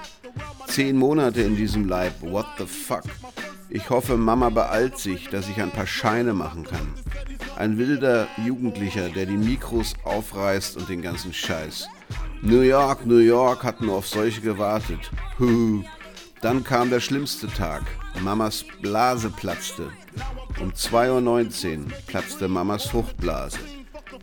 Zehn 0.68 0.96
Monate 0.96 1.42
in 1.42 1.54
diesem 1.54 1.86
Leib, 1.86 2.14
what 2.22 2.46
the 2.56 2.64
fuck? 2.64 3.04
Ich 3.68 3.90
hoffe, 3.90 4.16
Mama 4.16 4.48
beeilt 4.48 4.96
sich, 4.96 5.28
dass 5.28 5.50
ich 5.50 5.60
ein 5.60 5.70
paar 5.70 5.86
Scheine 5.86 6.32
machen 6.32 6.64
kann. 6.64 6.94
Ein 7.58 7.76
wilder 7.76 8.26
Jugendlicher, 8.42 9.10
der 9.10 9.26
die 9.26 9.36
Mikros 9.36 9.92
aufreißt 10.02 10.78
und 10.78 10.88
den 10.88 11.02
ganzen 11.02 11.34
Scheiß. 11.34 11.88
New 12.42 12.60
York, 12.60 13.04
New 13.04 13.18
York 13.18 13.64
hat 13.64 13.80
nur 13.80 13.96
auf 13.96 14.08
solche 14.08 14.40
gewartet. 14.40 15.10
Huhu. 15.38 15.82
Dann 16.40 16.62
kam 16.62 16.88
der 16.88 17.00
schlimmste 17.00 17.48
Tag. 17.48 17.82
Mamas 18.22 18.64
Blase 18.80 19.28
platzte. 19.30 19.90
Um 20.60 20.70
2.19 20.70 21.78
Uhr 21.78 21.92
platzte 22.06 22.46
Mamas 22.48 22.84
Fruchtblase. 22.86 23.58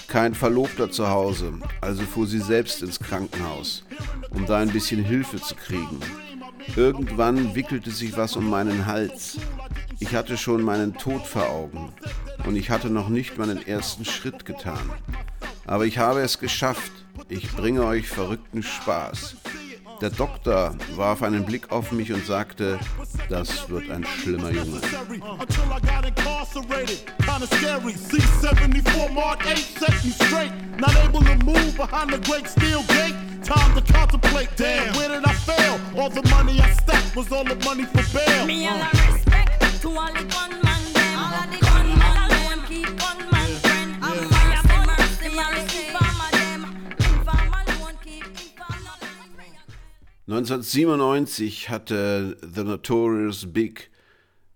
Kein 0.07 0.33
Verlobter 0.33 0.89
zu 0.89 1.09
Hause, 1.09 1.53
also 1.81 2.03
fuhr 2.03 2.27
sie 2.27 2.39
selbst 2.39 2.81
ins 2.83 2.99
Krankenhaus, 2.99 3.83
um 4.29 4.45
da 4.45 4.57
ein 4.57 4.69
bisschen 4.69 5.03
Hilfe 5.03 5.41
zu 5.41 5.55
kriegen. 5.55 5.99
Irgendwann 6.75 7.53
wickelte 7.53 7.91
sich 7.91 8.15
was 8.15 8.35
um 8.35 8.49
meinen 8.49 8.85
Hals. 8.85 9.37
Ich 9.99 10.15
hatte 10.15 10.37
schon 10.37 10.61
meinen 10.61 10.95
Tod 10.97 11.25
vor 11.25 11.49
Augen 11.49 11.93
und 12.45 12.55
ich 12.55 12.69
hatte 12.69 12.89
noch 12.89 13.09
nicht 13.09 13.37
meinen 13.37 13.65
ersten 13.65 14.05
Schritt 14.05 14.45
getan. 14.45 14.89
Aber 15.65 15.85
ich 15.85 15.97
habe 15.97 16.21
es 16.21 16.39
geschafft. 16.39 16.91
Ich 17.29 17.51
bringe 17.55 17.85
euch 17.85 18.07
verrückten 18.07 18.63
Spaß. 18.63 19.35
Der 20.01 20.09
Doktor 20.09 20.75
warf 20.95 21.23
einen 21.23 21.45
Blick 21.45 21.71
auf 21.71 21.91
mich 21.91 22.11
und 22.11 22.25
sagte, 22.25 22.79
das 23.29 23.69
wird 23.69 23.89
ein 23.89 24.05
schlimmer 24.05 24.51
Junge. 24.51 24.81
Until 25.39 25.63
I 25.71 25.79
got 25.79 26.05
incarcerated, 26.05 27.05
kinda 27.17 27.47
scary. 27.47 27.93
C74 27.93 29.13
Mark 29.13 29.45
8 29.45 29.57
set 29.79 30.03
me 30.03 30.11
straight. 30.11 30.51
Not 30.77 30.95
able 30.97 31.21
to 31.21 31.35
move 31.45 31.75
behind 31.77 32.11
the 32.11 32.19
great 32.29 32.47
steel 32.47 32.83
gate. 32.87 33.15
Time 33.43 33.73
to 33.75 33.93
contemplate. 33.93 34.49
Damn, 34.57 34.93
where 34.95 35.09
did 35.09 35.25
I 35.25 35.33
fail? 35.33 35.79
All 35.97 36.09
the 36.09 36.27
money 36.29 36.59
I 36.59 36.73
stacked 36.73 37.15
was 37.15 37.31
all 37.31 37.45
the 37.45 37.55
money 37.63 37.85
for 37.85 38.03
bail. 38.17 38.45
Me 38.45 38.67
all 38.67 38.75
a 38.75 39.13
respect 39.13 39.81
to 39.81 39.89
all 39.97 40.13
the 40.13 40.23
gunman 40.23 40.64
1997 50.27 51.69
hatte 51.69 52.35
The 52.41 52.63
Notorious 52.63 53.53
Big 53.53 53.91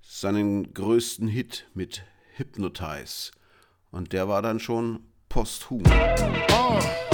seinen 0.02 0.74
größten 0.74 1.28
Hit 1.28 1.68
mit 1.76 2.02
Hypnotize. 2.38 3.32
Und 3.92 4.12
der 4.12 4.28
war 4.28 4.42
dann 4.42 4.60
schon 4.60 5.02
posthum. 5.30 5.84
Uh, 5.86 7.09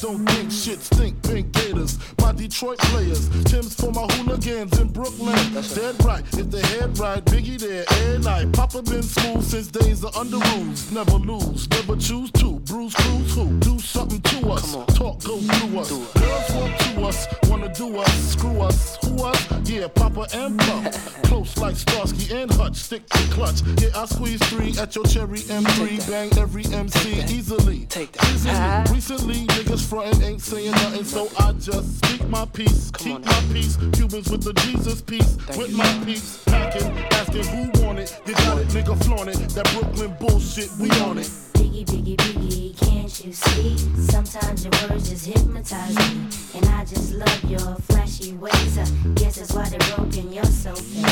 don't 0.00 0.24
think 0.30 0.50
shit 0.50 0.80
stink. 0.80 1.22
Pink 1.22 1.52
gators, 1.52 1.98
my 2.20 2.32
Detroit 2.32 2.78
players. 2.78 3.28
Tim's 3.44 3.74
for 3.74 3.92
my 3.92 4.06
hooligans 4.14 4.78
in 4.80 4.88
Brooklyn. 4.88 5.36
That's 5.52 5.74
Dead 5.74 6.02
right, 6.04 6.24
if 6.34 6.50
the 6.50 6.64
head 6.66 6.98
right, 6.98 7.24
Biggie 7.24 7.58
there 7.58 7.84
every 7.88 8.18
night. 8.18 8.52
Papa 8.52 8.82
been 8.82 9.02
smooth 9.02 9.44
since 9.44 9.68
days 9.68 10.02
of 10.04 10.16
under 10.16 10.38
rules. 10.38 10.90
Never 10.90 11.12
lose, 11.12 11.68
never 11.70 11.96
choose 11.96 12.30
to. 12.32 12.58
Bruce 12.60 12.94
Cruz 12.94 13.34
who? 13.34 13.58
Do 13.60 13.78
something 13.78 14.20
to 14.20 14.50
us. 14.50 14.72
Talk 14.96 15.22
go 15.22 15.38
through 15.38 15.78
us. 15.78 15.90
Girls 15.90 16.54
want 16.54 16.79
us, 17.04 17.26
wanna 17.44 17.72
do 17.74 17.98
us, 17.98 18.32
screw 18.32 18.60
us. 18.60 18.98
Who 19.04 19.24
us? 19.24 19.68
Yeah, 19.68 19.88
Papa 19.88 20.26
and 20.34 20.58
Pump. 20.58 20.92
Close 21.24 21.56
like 21.58 21.76
Starsky 21.76 22.34
and 22.34 22.50
Hutch. 22.52 22.76
Stick 22.76 23.08
to 23.10 23.18
clutch. 23.30 23.62
Yeah, 23.80 23.90
I 23.94 24.06
squeeze 24.06 24.42
three 24.48 24.76
at 24.78 24.94
your 24.94 25.04
cherry 25.04 25.40
M3. 25.40 26.10
Bang 26.10 26.30
every 26.38 26.64
MC 26.66 27.22
easily. 27.32 27.86
Take 27.86 28.12
that. 28.12 28.90
Recently, 28.92 29.46
niggas 29.46 29.88
frontin' 29.88 30.22
ain't 30.22 30.40
saying 30.40 30.72
nothing, 30.72 31.04
so 31.04 31.28
I 31.38 31.52
just 31.52 32.04
speak 32.04 32.28
my 32.28 32.44
peace. 32.46 32.90
Keep 32.98 33.24
my 33.24 33.42
peace. 33.52 33.76
Cubans 33.92 34.30
with 34.30 34.42
the 34.42 34.52
Jesus 34.64 35.00
peace. 35.02 35.36
with 35.56 35.72
my 35.76 36.02
peace. 36.04 36.42
Packing, 36.44 36.90
asking 37.12 37.44
who 37.44 37.84
want 37.84 37.98
it. 37.98 38.20
You 38.26 38.34
got 38.34 38.58
it, 38.58 38.68
nigga, 38.68 39.04
flaunt 39.04 39.28
it. 39.28 39.38
That 39.50 39.70
Brooklyn 39.72 40.16
bullshit, 40.18 40.70
we 40.78 40.90
on 41.02 41.18
it. 41.18 41.49
Biggie, 41.70 41.84
biggie, 41.84 42.16
biggie, 42.16 42.76
can't 42.80 43.24
you 43.24 43.32
see? 43.32 43.78
Sometimes 44.10 44.64
your 44.64 44.72
words 44.90 45.08
just 45.08 45.26
hypnotize 45.26 45.94
me. 45.96 46.26
And 46.56 46.66
I 46.66 46.84
just 46.84 47.12
love 47.14 47.44
your 47.44 47.76
flashy 47.86 48.32
ways. 48.32 48.76
I 48.76 48.84
guess 49.14 49.36
that's 49.36 49.52
why 49.52 49.68
they're 49.68 49.96
broken, 49.96 50.32
you're 50.32 50.44
so 50.46 50.74
fake. 50.74 51.06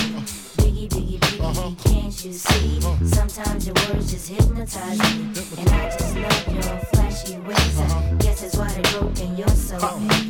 Biggie, 0.58 0.88
biggie, 0.88 1.20
biggie, 1.20 1.40
uh-huh. 1.40 1.70
can't 1.84 2.24
you 2.24 2.32
see? 2.32 2.78
Uh-huh. 2.78 3.06
Sometimes 3.06 3.68
your 3.68 3.76
words 3.88 4.10
just 4.10 4.28
hypnotize 4.30 4.98
me. 4.98 5.30
And 5.58 5.68
I 5.70 5.90
just 5.90 6.16
love 6.16 6.52
your 6.52 6.62
flashy 6.62 6.98
flashy 7.08 7.38
ways. 7.40 7.80
I 7.80 7.84
uh-huh. 7.84 8.14
guess 8.18 8.40
that's 8.40 8.56
why 8.56 8.68
they 8.72 8.82
broke 8.90 9.20
in 9.20 9.36
your 9.36 9.48
soul. 9.48 9.80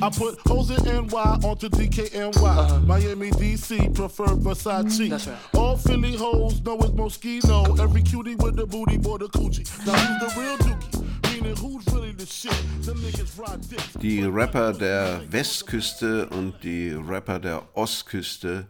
I 0.01 0.11
put 0.11 0.39
hoes 0.47 0.71
in 0.71 1.07
NY 1.07 1.39
onto 1.45 1.69
DKNY. 1.69 2.87
Miami, 2.87 3.31
DC, 3.33 3.95
prefer 3.95 4.27
Versace. 4.27 4.85
Mm-hmm. 4.85 5.09
That's 5.11 5.27
right. 5.27 5.39
All 5.55 5.77
Philly 5.77 6.17
hoes 6.17 6.63
know 6.63 6.79
it's 6.79 6.91
Moschino. 6.91 7.79
Every 7.81 8.03
cutie 8.03 8.37
with 8.37 8.57
the 8.57 8.67
booty, 8.67 8.97
boy, 8.97 9.19
the 9.19 9.29
coochie. 9.29 9.67
Now 9.87 10.18
Die 14.01 14.23
Rapper 14.25 14.73
der 14.73 15.23
Westküste 15.31 16.29
und 16.31 16.63
die 16.63 16.91
Rapper 16.91 17.39
der 17.39 17.77
Ostküste 17.77 18.67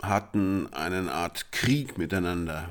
hatten 0.00 0.72
eine 0.72 1.12
Art 1.12 1.52
Krieg 1.52 1.98
miteinander. 1.98 2.68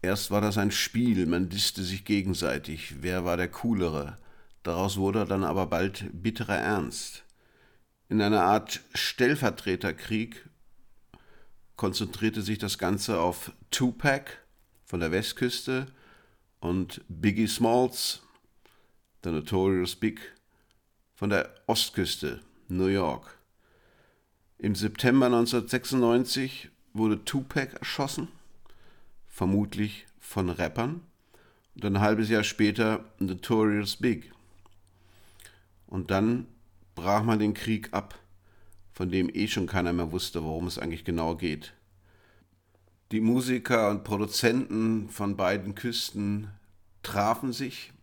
Erst 0.00 0.30
war 0.30 0.40
das 0.40 0.58
ein 0.58 0.70
Spiel, 0.70 1.26
man 1.26 1.48
disste 1.48 1.82
sich 1.82 2.04
gegenseitig, 2.04 3.02
wer 3.02 3.24
war 3.24 3.36
der 3.36 3.48
Coolere. 3.48 4.16
Daraus 4.62 4.96
wurde 4.96 5.24
dann 5.24 5.44
aber 5.44 5.66
bald 5.66 6.06
bitterer 6.12 6.58
Ernst. 6.58 7.24
In 8.08 8.22
einer 8.22 8.44
Art 8.44 8.80
Stellvertreterkrieg 8.94 10.48
konzentrierte 11.76 12.42
sich 12.42 12.58
das 12.58 12.78
Ganze 12.78 13.18
auf 13.20 13.52
Tupac 13.70 14.38
von 14.88 15.00
der 15.00 15.12
Westküste 15.12 15.86
und 16.60 17.02
Biggie 17.08 17.46
Smalls, 17.46 18.22
The 19.22 19.30
Notorious 19.30 19.94
Big, 19.94 20.18
von 21.14 21.28
der 21.28 21.54
Ostküste, 21.66 22.40
New 22.68 22.86
York. 22.86 23.38
Im 24.56 24.74
September 24.74 25.26
1996 25.26 26.70
wurde 26.94 27.22
Tupac 27.22 27.76
erschossen, 27.78 28.28
vermutlich 29.26 30.06
von 30.20 30.48
Rappern, 30.48 31.02
und 31.74 31.84
ein 31.84 32.00
halbes 32.00 32.30
Jahr 32.30 32.42
später 32.42 33.04
Notorious 33.18 33.96
Big. 33.96 34.32
Und 35.86 36.10
dann 36.10 36.46
brach 36.94 37.24
man 37.24 37.38
den 37.38 37.52
Krieg 37.52 37.92
ab, 37.92 38.18
von 38.94 39.10
dem 39.10 39.28
eh 39.34 39.48
schon 39.48 39.66
keiner 39.66 39.92
mehr 39.92 40.12
wusste, 40.12 40.42
worum 40.42 40.66
es 40.66 40.78
eigentlich 40.78 41.04
genau 41.04 41.36
geht. 41.36 41.74
Die 43.10 43.20
Musiker 43.22 43.88
und 43.88 44.04
Produzenten 44.04 45.08
von 45.08 45.34
beiden 45.34 45.74
Küsten 45.74 46.50
trafen 47.02 47.54
sich, 47.54 47.94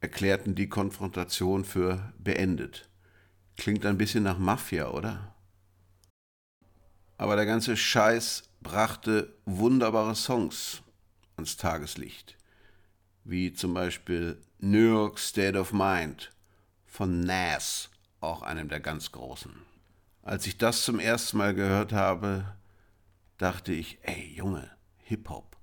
erklärten 0.00 0.56
die 0.56 0.68
Konfrontation 0.68 1.64
für 1.64 2.12
beendet. 2.18 2.88
Klingt 3.56 3.86
ein 3.86 3.98
bisschen 3.98 4.24
nach 4.24 4.38
Mafia, 4.38 4.90
oder? 4.90 5.32
Aber 7.18 7.36
der 7.36 7.46
ganze 7.46 7.76
Scheiß 7.76 8.50
brachte 8.60 9.32
wunderbare 9.44 10.16
Songs 10.16 10.82
ans 11.36 11.56
Tageslicht, 11.56 12.36
wie 13.22 13.52
zum 13.52 13.74
Beispiel 13.74 14.40
New 14.58 14.92
York 14.92 15.20
State 15.20 15.56
of 15.56 15.72
Mind 15.72 16.32
von 16.84 17.20
Nas, 17.20 17.90
auch 18.20 18.42
einem 18.42 18.68
der 18.68 18.80
ganz 18.80 19.12
großen. 19.12 19.52
Als 20.22 20.48
ich 20.48 20.58
das 20.58 20.82
zum 20.84 20.98
ersten 20.98 21.38
Mal 21.38 21.54
gehört 21.54 21.92
habe, 21.92 22.56
dachte 23.38 23.72
ich, 23.72 23.98
ey 24.02 24.32
Junge, 24.34 24.70
Hip-Hop, 24.98 25.56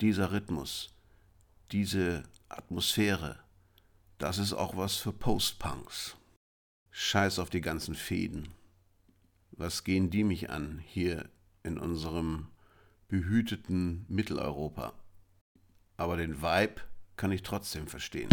dieser 0.00 0.32
Rhythmus, 0.32 0.94
diese 1.72 2.24
Atmosphäre, 2.48 3.38
das 4.18 4.38
ist 4.38 4.52
auch 4.52 4.76
was 4.76 4.96
für 4.96 5.12
Post-Punks. 5.12 6.16
Scheiß 6.90 7.38
auf 7.38 7.50
die 7.50 7.60
ganzen 7.60 7.94
Fäden. 7.94 8.48
Was 9.52 9.84
gehen 9.84 10.10
die 10.10 10.24
mich 10.24 10.50
an 10.50 10.82
hier 10.84 11.30
in 11.62 11.78
unserem 11.78 12.48
behüteten 13.08 14.04
Mitteleuropa? 14.08 14.92
Aber 15.96 16.16
den 16.16 16.42
Vibe 16.42 16.80
kann 17.16 17.32
ich 17.32 17.42
trotzdem 17.42 17.86
verstehen. 17.86 18.28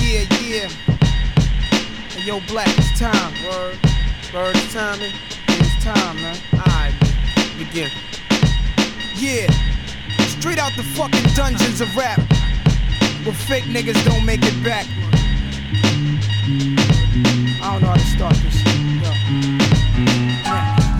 Yeah, 0.00 0.24
yeah. 0.46 0.68
Hey, 2.10 2.26
yo, 2.26 2.40
Black, 2.46 2.68
it's 2.78 2.98
time. 2.98 3.12
Word. 3.44 3.78
Word, 4.32 4.56
it's 4.56 4.74
man. 4.74 4.98
It's 5.48 5.84
time, 5.84 6.20
man. 6.20 6.36
Alright, 6.52 6.77
begin. 7.58 7.90
Yeah. 9.16 9.50
Straight 10.38 10.58
out 10.58 10.72
the 10.76 10.84
fucking 10.94 11.34
dungeons 11.34 11.80
of 11.80 11.94
rap. 11.96 12.20
Where 13.24 13.34
fake 13.34 13.64
niggas 13.64 14.02
don't 14.04 14.24
make 14.24 14.40
it 14.42 14.64
back. 14.64 14.86
I 17.60 17.72
don't 17.72 17.82
know 17.82 17.88
how 17.88 17.94
to 17.94 18.00
start 18.00 18.34
this. 18.36 19.77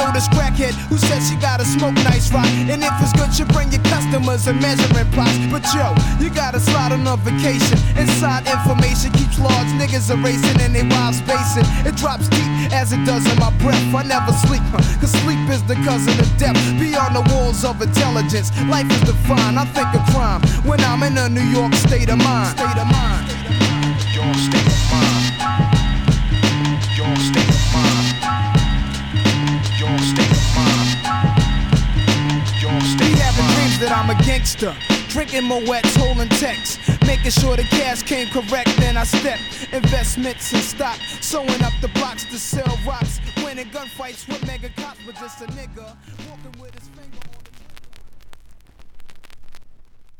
know 0.00 0.12
this 0.12 0.28
crackhead 0.28 0.72
who 0.88 0.96
says 0.96 1.28
she 1.28 1.36
gotta 1.36 1.64
smoke 1.64 1.94
nice 2.08 2.32
rock. 2.32 2.48
And 2.72 2.80
if 2.82 2.94
it's 3.00 3.12
good, 3.12 3.32
you 3.38 3.44
bring 3.52 3.70
your 3.70 3.84
customers 3.84 4.46
and 4.46 4.60
measuring 4.60 5.10
plots. 5.12 5.36
But 5.52 5.64
yo, 5.76 5.92
you 6.18 6.32
gotta 6.32 6.60
slide 6.60 6.92
on 6.92 7.06
a 7.06 7.16
vacation. 7.16 7.76
Inside 8.00 8.48
information 8.48 9.12
keeps 9.12 9.38
large 9.38 9.70
niggas 9.76 10.08
erasing 10.08 10.60
and 10.64 10.74
they 10.74 10.84
wild 10.88 11.14
spacing. 11.14 11.66
It 11.84 11.96
drops 11.96 12.28
deep 12.28 12.50
as 12.72 12.92
it 12.92 13.04
does 13.04 13.24
in 13.30 13.36
my 13.38 13.52
breath. 13.60 13.84
I 13.94 14.02
never 14.02 14.32
sleep, 14.32 14.64
huh, 14.72 14.82
cause 15.00 15.12
sleep 15.22 15.40
is 15.50 15.62
the 15.64 15.76
cousin 15.84 16.16
of 16.18 16.28
death. 16.38 16.56
Beyond 16.80 17.16
the 17.16 17.24
walls 17.34 17.64
of 17.64 17.80
intelligence, 17.82 18.48
life 18.68 18.90
is 18.90 19.02
defined. 19.04 19.58
I 19.58 19.64
think 19.76 19.88
of 19.94 20.02
crime 20.14 20.40
when 20.64 20.80
I'm 20.80 21.02
in 21.02 21.18
a 21.18 21.28
New 21.28 21.48
York 21.56 21.74
state 21.74 22.08
of 22.08 22.18
mind. 22.18 22.56
State 22.56 22.78
of 22.78 22.88
mind. 22.88 23.28
State 23.28 24.56
of 24.56 24.64
mind. 24.64 24.69
That 33.80 33.90
I'm 33.90 34.10
a 34.10 34.22
gangster. 34.22 34.76
Drinking 35.08 35.44
Moet's, 35.44 35.96
holding 35.96 36.28
texts. 36.28 36.78
Making 37.06 37.30
sure 37.30 37.56
the 37.56 37.64
cash 37.64 38.02
came 38.02 38.28
correct, 38.28 38.76
then 38.76 38.96
I 38.96 39.04
step. 39.04 39.40
Investments 39.72 40.52
in 40.52 40.60
stock. 40.60 40.98
Sewing 41.20 41.62
up 41.62 41.72
the 41.80 41.88
blocks 41.88 42.24
to 42.26 42.38
sell 42.38 42.78
rocks. 42.86 43.20
Winning 43.42 43.70
gunfights 43.70 44.28
with 44.28 44.46
mega 44.46 44.68
cops, 44.76 45.00
but 45.06 45.16
just 45.16 45.40
a 45.40 45.46
nigga. 45.46 45.96
Walking 46.28 46.60
with 46.60 46.74
his 46.74 46.88
finger 46.88 47.18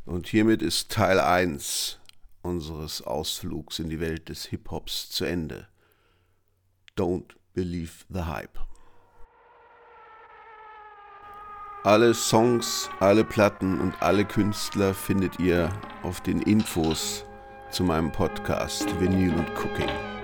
Und 0.05 0.27
hiermit 0.27 0.61
ist 0.61 0.89
Teil 0.89 1.19
1 1.19 1.99
unseres 2.41 3.03
Ausflugs 3.03 3.79
in 3.79 3.89
die 3.89 3.99
Welt 3.99 4.27
des 4.27 4.45
Hip-Hops 4.45 5.09
zu 5.09 5.25
Ende. 5.25 5.67
Don't 6.97 7.35
believe 7.53 8.05
the 8.09 8.25
hype. 8.25 8.57
Alle 11.83 12.13
Songs, 12.13 12.91
alle 12.99 13.23
Platten 13.23 13.81
und 13.81 13.95
alle 14.03 14.23
Künstler 14.23 14.93
findet 14.93 15.39
ihr 15.39 15.67
auf 16.03 16.21
den 16.21 16.39
Infos 16.43 17.25
zu 17.71 17.83
meinem 17.83 18.11
Podcast 18.11 18.85
Vinyl 18.99 19.33
und 19.33 19.49
Cooking. 19.55 20.20